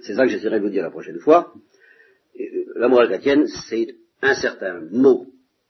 c'est 0.00 0.14
ça 0.14 0.24
que 0.24 0.30
j'essaierai 0.30 0.58
de 0.58 0.64
vous 0.64 0.70
dire 0.70 0.82
la 0.82 0.90
prochaine 0.90 1.18
fois. 1.18 1.52
Euh, 2.38 2.44
la 2.76 2.88
morale 2.88 3.08
chrétienne, 3.08 3.46
c'est 3.68 3.96
un 4.22 4.34
certain 4.34 4.80
mot 4.90 5.26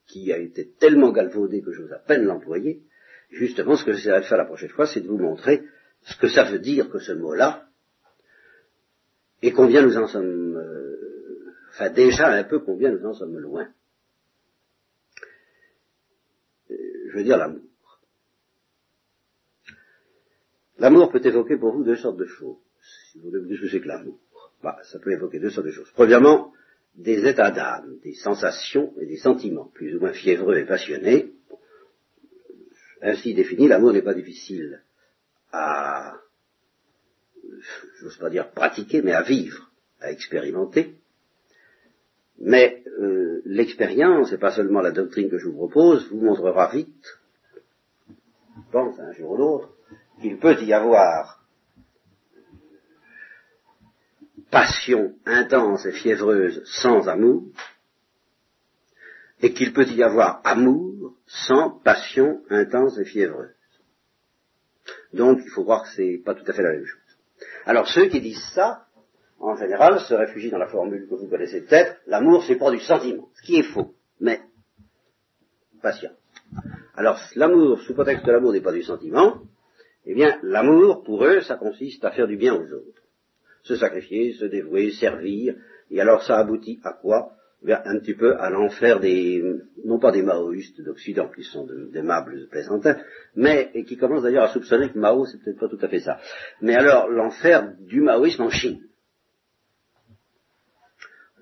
qui 0.07 0.33
a 0.33 0.39
été 0.39 0.71
tellement 0.79 1.13
galvaudé 1.13 1.63
que 1.63 1.71
vous 1.71 1.93
à 1.93 1.99
peine 1.99 2.25
l'employer. 2.25 2.83
Justement, 3.31 3.77
ce 3.77 3.85
que 3.85 3.93
j'essaierai 3.93 4.21
de 4.21 4.25
faire 4.27 4.39
la 4.39 4.47
prochaine 4.47 4.71
fois, 4.71 4.87
c'est 4.87 5.01
de 5.01 5.09
vous 5.09 5.19
montrer 5.19 5.63
ce 6.03 6.17
que 6.17 6.29
ça 6.29 6.45
veut 6.45 6.59
dire 6.59 6.91
que 6.91 6.99
ce 6.99 7.13
mot-là, 7.13 7.69
et 9.43 9.53
combien 9.53 9.83
nous 9.83 9.97
en 9.97 10.07
sommes, 10.09 10.57
euh, 10.57 11.55
enfin 11.71 11.91
déjà 11.91 12.29
un 12.29 12.45
peu 12.45 12.61
combien 12.61 12.91
nous 12.91 13.05
en 13.05 13.15
sommes 13.15 13.39
loin. 13.39 13.69
Euh, 16.71 16.75
je 17.09 17.17
veux 17.17 17.25
dire 17.25 17.37
l'amour. 17.37 17.63
L'amour 20.79 21.11
peut 21.11 21.21
évoquer 21.25 21.57
pour 21.57 21.73
vous 21.73 21.85
deux 21.85 21.97
sortes 21.97 22.19
de 22.19 22.27
choses 22.27 22.57
si 23.13 23.19
vous 23.19 23.31
voulez 23.31 23.41
me 23.41 23.49
dire 23.49 23.57
ce 23.59 23.63
que 23.63 23.69
c'est 23.71 23.81
que 23.81 23.89
l'amour, 23.89 24.19
bah, 24.63 24.79
ça 24.85 24.99
peut 24.99 25.13
évoquer 25.13 25.39
deux 25.39 25.51
sortes 25.51 25.67
de 25.67 25.73
choses. 25.73 25.91
Premièrement, 25.95 26.53
des 26.95 27.27
états 27.27 27.51
d'âme, 27.51 27.99
des 28.03 28.15
sensations 28.15 28.93
et 29.01 29.07
des 29.07 29.17
sentiments, 29.17 29.71
plus 29.75 29.97
ou 29.97 30.01
moins 30.01 30.13
fiévreux 30.13 30.57
et 30.57 30.65
passionnés. 30.65 31.33
Ainsi 33.01 33.35
défini, 33.35 33.69
l'amour 33.69 33.93
n'est 33.93 34.03
pas 34.03 34.15
difficile 34.15 34.83
à, 35.53 36.17
j'ose 38.01 38.17
pas 38.19 38.31
dire 38.31 38.51
pratiquer, 38.51 39.03
mais 39.03 39.13
à 39.13 39.23
vivre, 39.23 39.71
à 40.01 40.11
expérimenter. 40.11 40.97
Mais 42.41 42.83
euh, 43.01 43.43
l'expérience, 43.45 44.33
et 44.33 44.39
pas 44.39 44.53
seulement 44.53 44.81
la 44.81 44.93
doctrine 44.93 45.31
que 45.31 45.39
je 45.39 45.49
vous 45.49 45.57
propose, 45.57 46.09
vous 46.11 46.21
montrera 46.21 46.71
vite, 46.71 47.19
je 48.09 48.73
pense 48.73 48.99
un 48.99 49.13
jour 49.13 49.33
ou 49.33 49.37
l'autre, 49.37 49.71
qu'il 50.21 50.39
peut 50.39 50.61
y 50.63 50.73
avoir 50.73 51.45
passion 54.51 55.15
intense 55.27 55.85
et 55.87 55.93
fiévreuse 55.93 56.63
sans 56.65 57.09
amour, 57.09 57.45
et 59.41 59.53
qu'il 59.53 59.73
peut 59.73 59.87
y 59.87 60.03
avoir 60.03 60.41
amour 60.45 61.15
sans 61.27 61.71
passion 61.71 62.43
intense 62.51 62.99
et 62.99 63.05
fiévreuse. 63.05 63.55
Donc 65.13 65.41
il 65.45 65.51
faut 65.51 65.65
voir 65.65 65.83
que 65.83 65.89
c'est 65.95 66.21
pas 66.25 66.35
tout 66.35 66.45
à 66.47 66.53
fait 66.53 66.63
la 66.63 66.73
même 66.73 66.85
chose. 66.85 67.01
Alors 67.65 67.89
ceux 67.89 68.07
qui 68.07 68.21
disent 68.21 68.51
ça, 68.55 68.87
en 69.41 69.57
général, 69.57 70.01
se 70.01 70.15
réfugient 70.15 70.51
dans 70.51 70.59
la 70.59 70.69
formule 70.69 71.07
que 71.09 71.15
vous 71.15 71.29
connaissez 71.29 71.63
peut-être, 71.63 71.97
l'amour 72.07 72.45
c'est 72.45 72.57
pas 72.57 72.71
du 72.71 72.81
sentiment, 72.81 73.29
ce 73.35 73.43
qui 73.43 73.57
est 73.57 73.63
faux, 73.63 73.95
mais 74.21 74.41
patient. 75.81 76.13
Alors 76.97 77.19
l'amour, 77.37 77.81
sous 77.81 77.95
prétexte 77.95 78.25
que 78.25 78.31
l'amour 78.31 78.53
n'est 78.53 78.61
pas 78.61 78.73
du 78.73 78.83
sentiment, 78.83 79.43
eh 80.07 80.15
bien 80.15 80.39
l'amour, 80.43 81.05
pour 81.05 81.25
eux, 81.25 81.41
ça 81.41 81.57
consiste 81.57 82.05
à 82.05 82.11
faire 82.11 82.27
du 82.27 82.37
bien 82.37 82.55
aux 82.55 82.73
autres. 82.73 83.03
Se 83.63 83.77
sacrifier, 83.77 84.33
se 84.33 84.47
dévouer, 84.47 84.91
servir, 84.93 85.55
et 85.91 86.01
alors 86.01 86.23
ça 86.23 86.39
aboutit 86.39 86.81
à 86.83 86.93
quoi? 86.93 87.33
Un 87.67 87.99
petit 87.99 88.15
peu 88.15 88.37
à 88.37 88.51
l'enfer 88.51 89.01
des, 89.01 89.43
non 89.85 89.99
pas 89.99 90.13
des 90.13 90.23
maoïstes 90.23 90.81
d'Occident, 90.81 91.29
qui 91.29 91.43
sont 91.43 91.67
d'aimables 91.93 92.47
plaisantins, 92.49 92.99
mais, 93.35 93.71
et 93.75 93.85
qui 93.85 93.97
commencent 93.97 94.23
d'ailleurs 94.23 94.45
à 94.45 94.53
soupçonner 94.53 94.91
que 94.91 94.99
Mao, 94.99 95.27
c'est 95.27 95.43
peut-être 95.43 95.59
pas 95.59 95.69
tout 95.69 95.79
à 95.83 95.89
fait 95.89 95.99
ça. 95.99 96.19
Mais 96.61 96.77
alors, 96.77 97.09
l'enfer 97.09 97.75
du 97.81 98.01
maoïsme 98.01 98.43
en 98.43 98.51
Chine. 98.51 98.88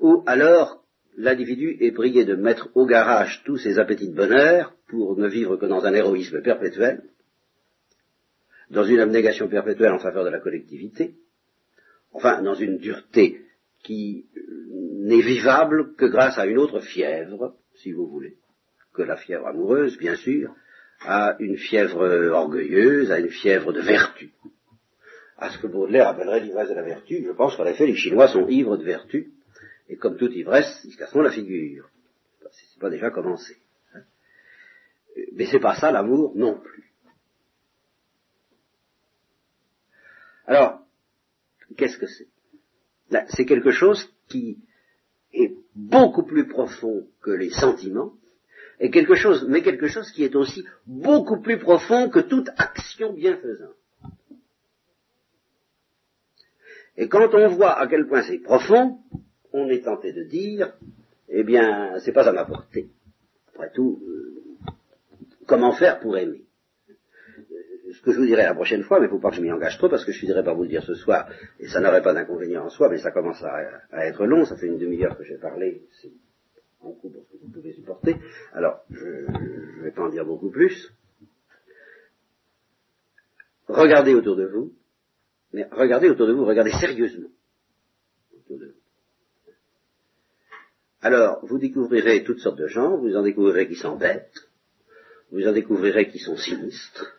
Où 0.06 0.22
alors, 0.26 0.84
l'individu 1.16 1.78
est 1.80 1.90
prié 1.90 2.24
de 2.24 2.36
mettre 2.36 2.68
au 2.76 2.86
garage 2.86 3.42
tous 3.44 3.56
ses 3.56 3.80
appétits 3.80 4.10
de 4.10 4.14
bonheur 4.14 4.72
pour 4.86 5.18
ne 5.18 5.26
vivre 5.26 5.56
que 5.56 5.66
dans 5.66 5.84
un 5.84 5.92
héroïsme 5.92 6.42
perpétuel, 6.42 7.02
dans 8.70 8.84
une 8.84 9.00
abnégation 9.00 9.48
perpétuelle 9.48 9.90
en 9.90 9.98
faveur 9.98 10.24
de 10.24 10.30
la 10.30 10.38
collectivité, 10.38 11.16
enfin, 12.12 12.40
dans 12.40 12.54
une 12.54 12.78
dureté 12.78 13.40
qui 13.82 14.26
n'est 14.70 15.22
vivable 15.22 15.96
que 15.96 16.06
grâce 16.06 16.38
à 16.38 16.46
une 16.46 16.58
autre 16.58 16.78
fièvre, 16.78 17.56
si 17.74 17.90
vous 17.90 18.06
voulez, 18.06 18.36
que 18.94 19.02
la 19.02 19.16
fièvre 19.16 19.48
amoureuse, 19.48 19.98
bien 19.98 20.14
sûr, 20.14 20.54
à 21.00 21.34
une 21.40 21.56
fièvre 21.56 22.30
orgueilleuse, 22.30 23.10
à 23.10 23.18
une 23.18 23.30
fièvre 23.30 23.72
de 23.72 23.80
vertu. 23.80 24.30
À 25.36 25.50
ce 25.50 25.58
que 25.58 25.66
Baudelaire 25.66 26.06
appellerait 26.06 26.44
l'ivresse 26.44 26.68
de 26.68 26.74
la 26.74 26.84
vertu, 26.84 27.24
je 27.26 27.32
pense 27.32 27.56
qu'en 27.56 27.66
effet 27.66 27.86
les 27.88 27.96
Chinois 27.96 28.28
sont 28.28 28.46
ivres 28.46 28.76
de 28.76 28.84
vertu, 28.84 29.32
et 29.88 29.96
comme 29.96 30.16
toute 30.16 30.34
ivresse, 30.34 30.80
ils 30.84 30.92
se 30.92 30.98
casseront 30.98 31.22
la 31.22 31.30
figure. 31.30 31.90
C'est 32.50 32.80
pas 32.80 32.90
déjà 32.90 33.10
commencé. 33.10 33.56
Hein. 33.94 34.02
Mais 35.32 35.46
c'est 35.46 35.60
pas 35.60 35.76
ça 35.76 35.90
l'amour 35.90 36.32
non 36.36 36.58
plus. 36.58 36.92
Alors, 40.46 40.80
qu'est-ce 41.76 41.98
que 41.98 42.06
c'est? 42.06 42.28
Ben, 43.10 43.24
C'est 43.28 43.46
quelque 43.46 43.70
chose 43.70 44.12
qui 44.28 44.58
est 45.32 45.54
beaucoup 45.74 46.24
plus 46.24 46.46
profond 46.48 47.06
que 47.20 47.30
les 47.30 47.50
sentiments, 47.50 48.12
et 48.78 48.90
quelque 48.90 49.14
chose, 49.14 49.46
mais 49.48 49.62
quelque 49.62 49.88
chose 49.88 50.10
qui 50.12 50.24
est 50.24 50.36
aussi 50.36 50.64
beaucoup 50.86 51.40
plus 51.40 51.58
profond 51.58 52.10
que 52.10 52.20
toute 52.20 52.48
action 52.56 53.12
bienfaisante. 53.14 53.74
Et 56.98 57.08
quand 57.08 57.34
on 57.34 57.48
voit 57.48 57.78
à 57.78 57.86
quel 57.86 58.06
point 58.06 58.22
c'est 58.22 58.38
profond, 58.38 58.98
on 59.52 59.68
est 59.68 59.84
tenté 59.84 60.12
de 60.12 60.24
dire, 60.24 60.76
eh 61.28 61.42
bien, 61.42 61.98
c'est 62.00 62.12
pas 62.12 62.28
à 62.28 62.32
ma 62.32 62.44
portée. 62.44 62.88
Après 63.54 63.70
tout, 63.72 64.00
euh, 64.06 64.42
comment 65.46 65.72
faire 65.72 66.00
pour 66.00 66.16
aimer? 66.16 66.42
Ce 67.92 68.02
que 68.02 68.12
je 68.12 68.18
vous 68.18 68.26
dirai 68.26 68.42
la 68.42 68.54
prochaine 68.54 68.82
fois, 68.82 68.98
mais 68.98 69.06
il 69.06 69.08
ne 69.08 69.14
faut 69.14 69.20
pas 69.20 69.30
que 69.30 69.36
je 69.36 69.42
m'y 69.42 69.50
engage 69.50 69.78
trop, 69.78 69.88
parce 69.88 70.04
que 70.04 70.12
je 70.12 70.18
finirai 70.18 70.42
par 70.42 70.54
vous 70.54 70.64
le 70.64 70.68
dire 70.68 70.82
ce 70.82 70.94
soir, 70.94 71.30
et 71.60 71.68
ça 71.68 71.80
n'aurait 71.80 72.02
pas 72.02 72.12
d'inconvénient 72.12 72.64
en 72.64 72.68
soi, 72.68 72.88
mais 72.90 72.98
ça 72.98 73.10
commence 73.10 73.42
à, 73.42 74.06
être 74.06 74.26
long, 74.26 74.44
ça 74.44 74.56
fait 74.56 74.66
une 74.66 74.78
demi-heure 74.78 75.16
que 75.16 75.24
j'ai 75.24 75.38
parlé, 75.38 75.82
c'est 76.02 76.10
beaucoup 76.82 77.10
pour 77.10 77.24
ce 77.24 77.32
que 77.32 77.42
vous 77.42 77.50
pouvez 77.50 77.72
supporter, 77.72 78.16
alors 78.52 78.84
je 78.90 79.06
ne 79.06 79.82
vais 79.84 79.92
pas 79.92 80.02
en 80.02 80.08
dire 80.10 80.26
beaucoup 80.26 80.50
plus. 80.50 80.92
Regardez 83.68 84.14
autour 84.14 84.36
de 84.36 84.46
vous, 84.46 84.72
mais 85.52 85.64
regardez 85.70 86.10
autour 86.10 86.26
de 86.26 86.32
vous, 86.32 86.44
regardez 86.44 86.72
sérieusement. 86.72 87.28
Alors, 91.06 91.38
vous 91.46 91.58
découvrirez 91.60 92.24
toutes 92.24 92.40
sortes 92.40 92.58
de 92.58 92.66
gens, 92.66 92.96
vous 92.96 93.14
en 93.14 93.22
découvrirez 93.22 93.68
qui 93.68 93.76
s'embêtent, 93.76 94.40
vous 95.30 95.46
en 95.46 95.52
découvrirez 95.52 96.08
qui 96.08 96.18
sont 96.18 96.36
sinistres, 96.36 97.16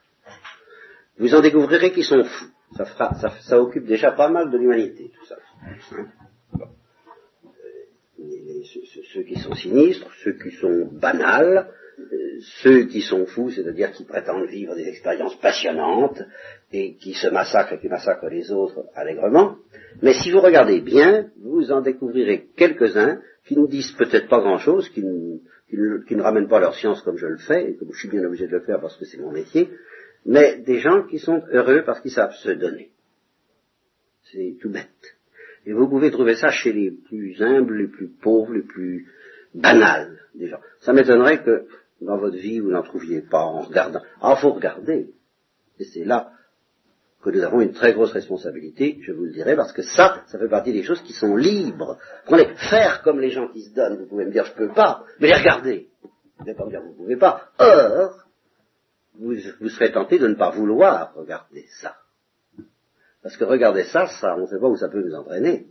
vous 1.17 1.33
en 1.33 1.39
découvrirez 1.39 1.93
qui 1.93 2.03
sont 2.03 2.21
fous. 2.25 2.51
Ça, 2.75 3.61
occupe 3.61 3.85
déjà 3.85 4.11
pas 4.11 4.27
mal 4.27 4.51
de 4.51 4.57
l'humanité, 4.57 5.09
tout 5.17 5.25
ça. 5.25 5.37
Euh, 8.19 8.63
ceux, 9.13 9.23
qui 9.23 9.39
sont 9.39 9.55
sinistres, 9.55 10.11
ceux 10.21 10.33
qui 10.33 10.51
sont 10.51 10.89
banals, 10.91 11.71
euh, 11.97 12.39
ceux 12.61 12.87
qui 12.87 12.99
sont 12.99 13.25
fous, 13.25 13.51
c'est-à-dire 13.51 13.93
qui 13.93 14.03
prétendent 14.03 14.49
vivre 14.49 14.75
des 14.75 14.89
expériences 14.89 15.39
passionnantes 15.39 16.21
et 16.71 16.95
qui 16.95 17.13
se 17.13 17.27
massacrent 17.27 17.73
et 17.73 17.79
qui 17.79 17.87
massacrent 17.87 18.29
les 18.29 18.51
autres 18.51 18.85
allègrement. 18.95 19.57
Mais 20.01 20.13
si 20.13 20.31
vous 20.31 20.41
regardez 20.41 20.81
bien, 20.81 21.29
vous 21.41 21.71
en 21.71 21.81
découvrirez 21.81 22.47
quelques-uns 22.55 23.21
qui 23.45 23.57
ne 23.57 23.67
disent 23.67 23.93
peut-être 23.93 24.27
pas 24.27 24.39
grand-chose, 24.39 24.89
qui, 24.89 25.01
ne 25.01 26.21
ramènent 26.21 26.49
pas 26.49 26.59
leur 26.59 26.75
science 26.75 27.01
comme 27.01 27.17
je 27.17 27.27
le 27.27 27.37
fais, 27.37 27.71
et 27.71 27.75
comme 27.75 27.93
je 27.93 27.99
suis 27.99 28.09
bien 28.09 28.23
obligé 28.25 28.47
de 28.47 28.51
le 28.51 28.61
faire 28.61 28.81
parce 28.81 28.97
que 28.97 29.05
c'est 29.05 29.19
mon 29.19 29.31
métier, 29.31 29.69
mais 30.25 30.57
des 30.57 30.79
gens 30.79 31.03
qui 31.03 31.19
sont 31.19 31.41
heureux 31.51 31.83
parce 31.85 32.01
qu'ils 32.01 32.11
savent 32.11 32.35
se 32.35 32.51
donner. 32.51 32.91
C'est 34.31 34.57
tout 34.59 34.69
bête. 34.69 35.15
Et 35.65 35.71
vous 35.71 35.87
pouvez 35.87 36.11
trouver 36.11 36.35
ça 36.35 36.49
chez 36.49 36.73
les 36.73 36.91
plus 36.91 37.41
humbles, 37.41 37.77
les 37.77 37.87
plus 37.87 38.09
pauvres, 38.09 38.53
les 38.53 38.61
plus 38.61 39.07
banals 39.53 40.19
des 40.35 40.47
gens. 40.47 40.59
Ça 40.81 40.91
m'étonnerait 40.91 41.43
que 41.43 41.65
dans 42.01 42.17
votre 42.17 42.35
vie 42.35 42.59
vous 42.59 42.71
n'en 42.71 42.83
trouviez 42.83 43.21
pas 43.21 43.43
en 43.43 43.61
regardant. 43.61 44.01
Ah, 44.21 44.35
faut 44.35 44.51
regarder. 44.51 45.11
Et 45.79 45.85
c'est 45.85 46.03
là 46.03 46.31
que 47.21 47.29
nous 47.31 47.43
avons 47.43 47.61
une 47.61 47.73
très 47.73 47.93
grosse 47.93 48.11
responsabilité, 48.11 48.99
je 49.01 49.11
vous 49.11 49.25
le 49.25 49.31
dirai, 49.31 49.55
parce 49.55 49.73
que 49.73 49.81
ça, 49.81 50.23
ça 50.27 50.37
fait 50.37 50.47
partie 50.47 50.71
des 50.71 50.83
choses 50.83 51.01
qui 51.01 51.13
sont 51.13 51.35
libres. 51.35 51.97
Prenez, 52.25 52.53
faire 52.69 53.01
comme 53.01 53.19
les 53.19 53.31
gens 53.31 53.47
qui 53.47 53.63
se 53.63 53.73
donnent, 53.73 53.97
vous 53.97 54.05
pouvez 54.05 54.25
me 54.25 54.31
dire 54.31 54.45
je 54.45 54.53
peux 54.53 54.69
pas, 54.69 55.03
mais 55.19 55.27
les 55.27 55.35
regarder. 55.35 55.89
Vous 56.03 56.45
ne 56.45 56.53
pouvez 56.53 56.53
pas 56.53 56.65
me 56.65 56.69
dire 56.69 56.81
vous 56.81 56.91
ne 56.91 56.97
pouvez 56.97 57.17
pas. 57.17 57.49
Or, 57.57 58.27
vous, 59.19 59.69
serez 59.69 59.91
tenté 59.91 60.19
de 60.19 60.27
ne 60.27 60.35
pas 60.35 60.51
vouloir 60.51 61.13
regarder 61.15 61.65
ça. 61.81 61.97
Parce 63.23 63.35
que 63.35 63.43
regarder 63.43 63.83
ça, 63.85 64.07
ça, 64.07 64.35
on 64.37 64.41
ne 64.41 64.47
sait 64.47 64.59
pas 64.59 64.67
où 64.67 64.77
ça 64.77 64.89
peut 64.89 65.01
nous 65.01 65.15
entraîner. 65.15 65.67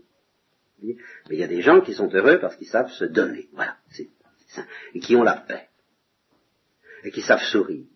Mais 0.82 0.96
il 1.30 1.38
y 1.38 1.44
a 1.44 1.48
des 1.48 1.62
gens 1.62 1.80
qui 1.80 1.94
sont 1.94 2.12
heureux 2.12 2.38
parce 2.38 2.56
qu'ils 2.56 2.68
savent 2.68 2.90
se 2.90 3.04
donner. 3.04 3.48
Voilà, 3.52 3.76
c'est 3.90 4.10
ça. 4.48 4.64
Et 4.94 5.00
qui 5.00 5.16
ont 5.16 5.22
la 5.22 5.36
paix. 5.36 5.68
Et 7.04 7.10
qui 7.10 7.22
savent 7.22 7.42
sourire. 7.42 7.86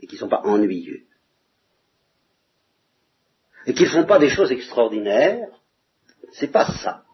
Et 0.00 0.06
qui 0.06 0.16
ne 0.16 0.20
sont 0.20 0.28
pas 0.28 0.42
ennuyeux. 0.44 1.05
Et 3.66 3.74
qui 3.74 3.84
ne 3.84 3.88
font 3.88 4.04
pas 4.04 4.18
des 4.18 4.30
choses 4.30 4.52
extraordinaires. 4.52 5.48
C'est 6.32 6.52
pas 6.52 6.66
ça. 6.82 7.04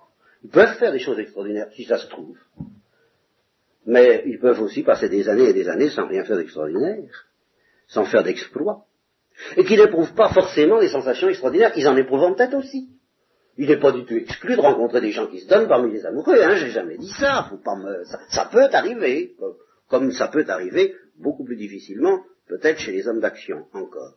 Ils 0.44 0.50
peuvent 0.50 0.76
faire 0.76 0.92
des 0.92 0.98
choses 0.98 1.18
extraordinaires 1.18 1.68
si 1.74 1.84
ça 1.84 1.98
se 1.98 2.08
trouve. 2.08 2.36
Mais 3.86 4.22
ils 4.26 4.38
peuvent 4.38 4.60
aussi 4.60 4.82
passer 4.82 5.08
des 5.08 5.28
années 5.28 5.48
et 5.48 5.52
des 5.52 5.68
années 5.68 5.90
sans 5.90 6.06
rien 6.06 6.24
faire 6.24 6.36
d'extraordinaire 6.36 7.26
sans 7.92 8.04
faire 8.04 8.22
d'exploit, 8.22 8.86
et 9.56 9.64
qui 9.64 9.76
n'éprouvent 9.76 10.14
pas 10.14 10.30
forcément 10.30 10.80
des 10.80 10.88
sensations 10.88 11.28
extraordinaires, 11.28 11.72
qu'ils 11.72 11.88
en 11.88 11.96
éprouvent 11.96 12.34
peut-être 12.34 12.54
aussi. 12.54 12.88
Il 13.58 13.68
n'est 13.68 13.80
pas 13.80 13.92
du 13.92 14.06
tout 14.06 14.14
exclu 14.14 14.56
de 14.56 14.60
rencontrer 14.60 15.02
des 15.02 15.10
gens 15.10 15.26
qui 15.26 15.40
se 15.40 15.48
donnent 15.48 15.68
parmi 15.68 15.92
les 15.92 16.06
amoureux, 16.06 16.42
hein, 16.42 16.56
j'ai 16.56 16.70
jamais 16.70 16.96
dit 16.96 17.12
ça, 17.20 17.46
faut 17.50 17.58
pas 17.58 17.76
me... 17.76 18.02
ça, 18.30 18.48
peut 18.50 18.68
arriver, 18.72 19.36
comme 19.88 20.10
ça 20.10 20.28
peut 20.28 20.44
arriver 20.48 20.94
beaucoup 21.18 21.44
plus 21.44 21.56
difficilement, 21.56 22.24
peut-être 22.48 22.78
chez 22.78 22.92
les 22.92 23.06
hommes 23.06 23.20
d'action 23.20 23.66
encore. 23.74 24.14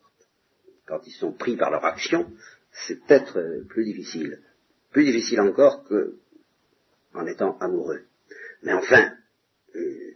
Quand 0.86 1.02
ils 1.06 1.14
sont 1.14 1.32
pris 1.32 1.56
par 1.56 1.72
leur 1.72 1.84
action, 1.84 2.32
c'est 2.72 3.00
peut-être 3.06 3.40
euh, 3.40 3.66
plus 3.68 3.84
difficile. 3.84 4.42
Plus 4.92 5.06
difficile 5.06 5.42
encore 5.42 5.84
que 5.86 6.18
en 7.14 7.26
étant 7.26 7.58
amoureux. 7.60 8.04
Mais 8.62 8.74
enfin, 8.74 9.14
euh, 9.76 10.14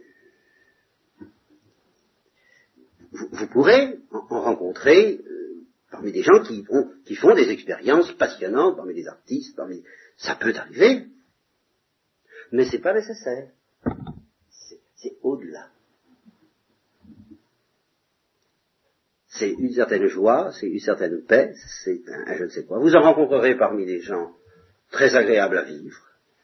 vous, 3.12 3.46
pourrez 3.48 3.98
en, 4.10 4.40
rencontrer 4.42 5.20
euh, 5.26 5.66
parmi 5.90 6.12
des 6.12 6.22
gens 6.22 6.42
qui, 6.42 6.64
qui 7.04 7.14
font 7.16 7.34
des 7.34 7.50
expériences 7.50 8.12
passionnantes, 8.12 8.76
parmi 8.76 8.94
des 8.94 9.08
artistes, 9.08 9.56
parmi... 9.56 9.82
ça 10.16 10.36
peut 10.36 10.54
arriver, 10.54 11.06
mais 12.52 12.64
c'est 12.70 12.80
pas 12.80 12.94
nécessaire. 12.94 13.50
C'est 14.96 15.16
au-delà. 15.22 15.68
C'est 19.40 19.50
une 19.50 19.72
certaine 19.72 20.06
joie, 20.06 20.52
c'est 20.52 20.68
une 20.68 20.78
certaine 20.78 21.24
paix, 21.26 21.52
c'est 21.84 22.00
un, 22.08 22.36
je 22.36 22.44
ne 22.44 22.48
sais 22.48 22.64
quoi. 22.64 22.78
Vous 22.78 22.94
en 22.94 23.00
rencontrerez 23.00 23.56
parmi 23.56 23.86
des 23.86 24.00
gens 24.00 24.32
très 24.92 25.16
agréables 25.16 25.58
à 25.58 25.62
vivre, 25.62 25.98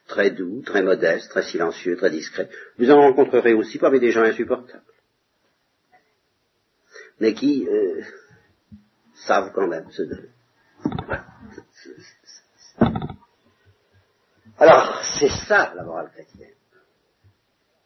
très 0.08 0.30
doux, 0.30 0.62
très 0.62 0.82
modestes, 0.82 1.30
très 1.30 1.42
silencieux, 1.42 1.96
très 1.96 2.10
discrets. 2.10 2.48
Vous 2.78 2.90
en 2.90 3.00
rencontrerez 3.00 3.54
aussi 3.54 3.78
parmi 3.78 4.00
des 4.00 4.10
gens 4.10 4.22
insupportables 4.22 4.82
mais 7.20 7.34
qui 7.34 7.68
euh, 7.68 8.02
savent 9.14 9.52
quand 9.54 9.66
même 9.66 9.90
se 9.90 10.02
donner. 10.02 10.28
Alors, 14.58 15.02
c'est 15.18 15.30
ça 15.46 15.74
la 15.74 15.84
morale 15.84 16.10
chrétienne. 16.12 16.55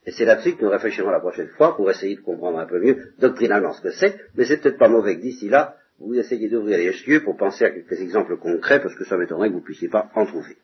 Et 0.07 0.13
c'est 0.13 0.25
là-dessus 0.25 0.57
que 0.57 0.65
nous 0.65 0.71
réfléchirons 0.71 1.11
la 1.11 1.21
prochaine 1.21 1.49
fois 1.49 1.77
pour 1.77 1.91
essayer 1.91 2.17
de 2.17 2.21
comprendre 2.21 2.59
un 2.59 2.67
peu 2.67 2.81
mieux 2.81 3.13
doctrinalement 3.19 3.73
ce 3.73 3.83
que 3.83 3.91
c'est, 3.91 4.19
mais 4.35 4.45
c'est 4.45 4.59
peut-être 4.59 4.79
pas 4.79 4.89
mauvais 4.89 5.17
que 5.17 5.23
d'ici 5.23 5.49
là, 5.49 5.77
vous 5.99 6.15
essayez 6.15 6.49
d'ouvrir 6.49 6.79
les 6.79 6.87
yeux 7.07 7.23
pour 7.23 7.37
penser 7.37 7.65
à 7.65 7.71
quelques 7.71 8.01
exemples 8.01 8.39
concrets, 8.39 8.81
parce 8.81 8.95
que 8.95 9.05
ça 9.05 9.19
m'étonnerait 9.19 9.49
que 9.49 9.55
vous 9.55 9.61
ne 9.61 9.65
puissiez 9.65 9.89
pas 9.89 10.11
en 10.15 10.25
trouver. 10.25 10.57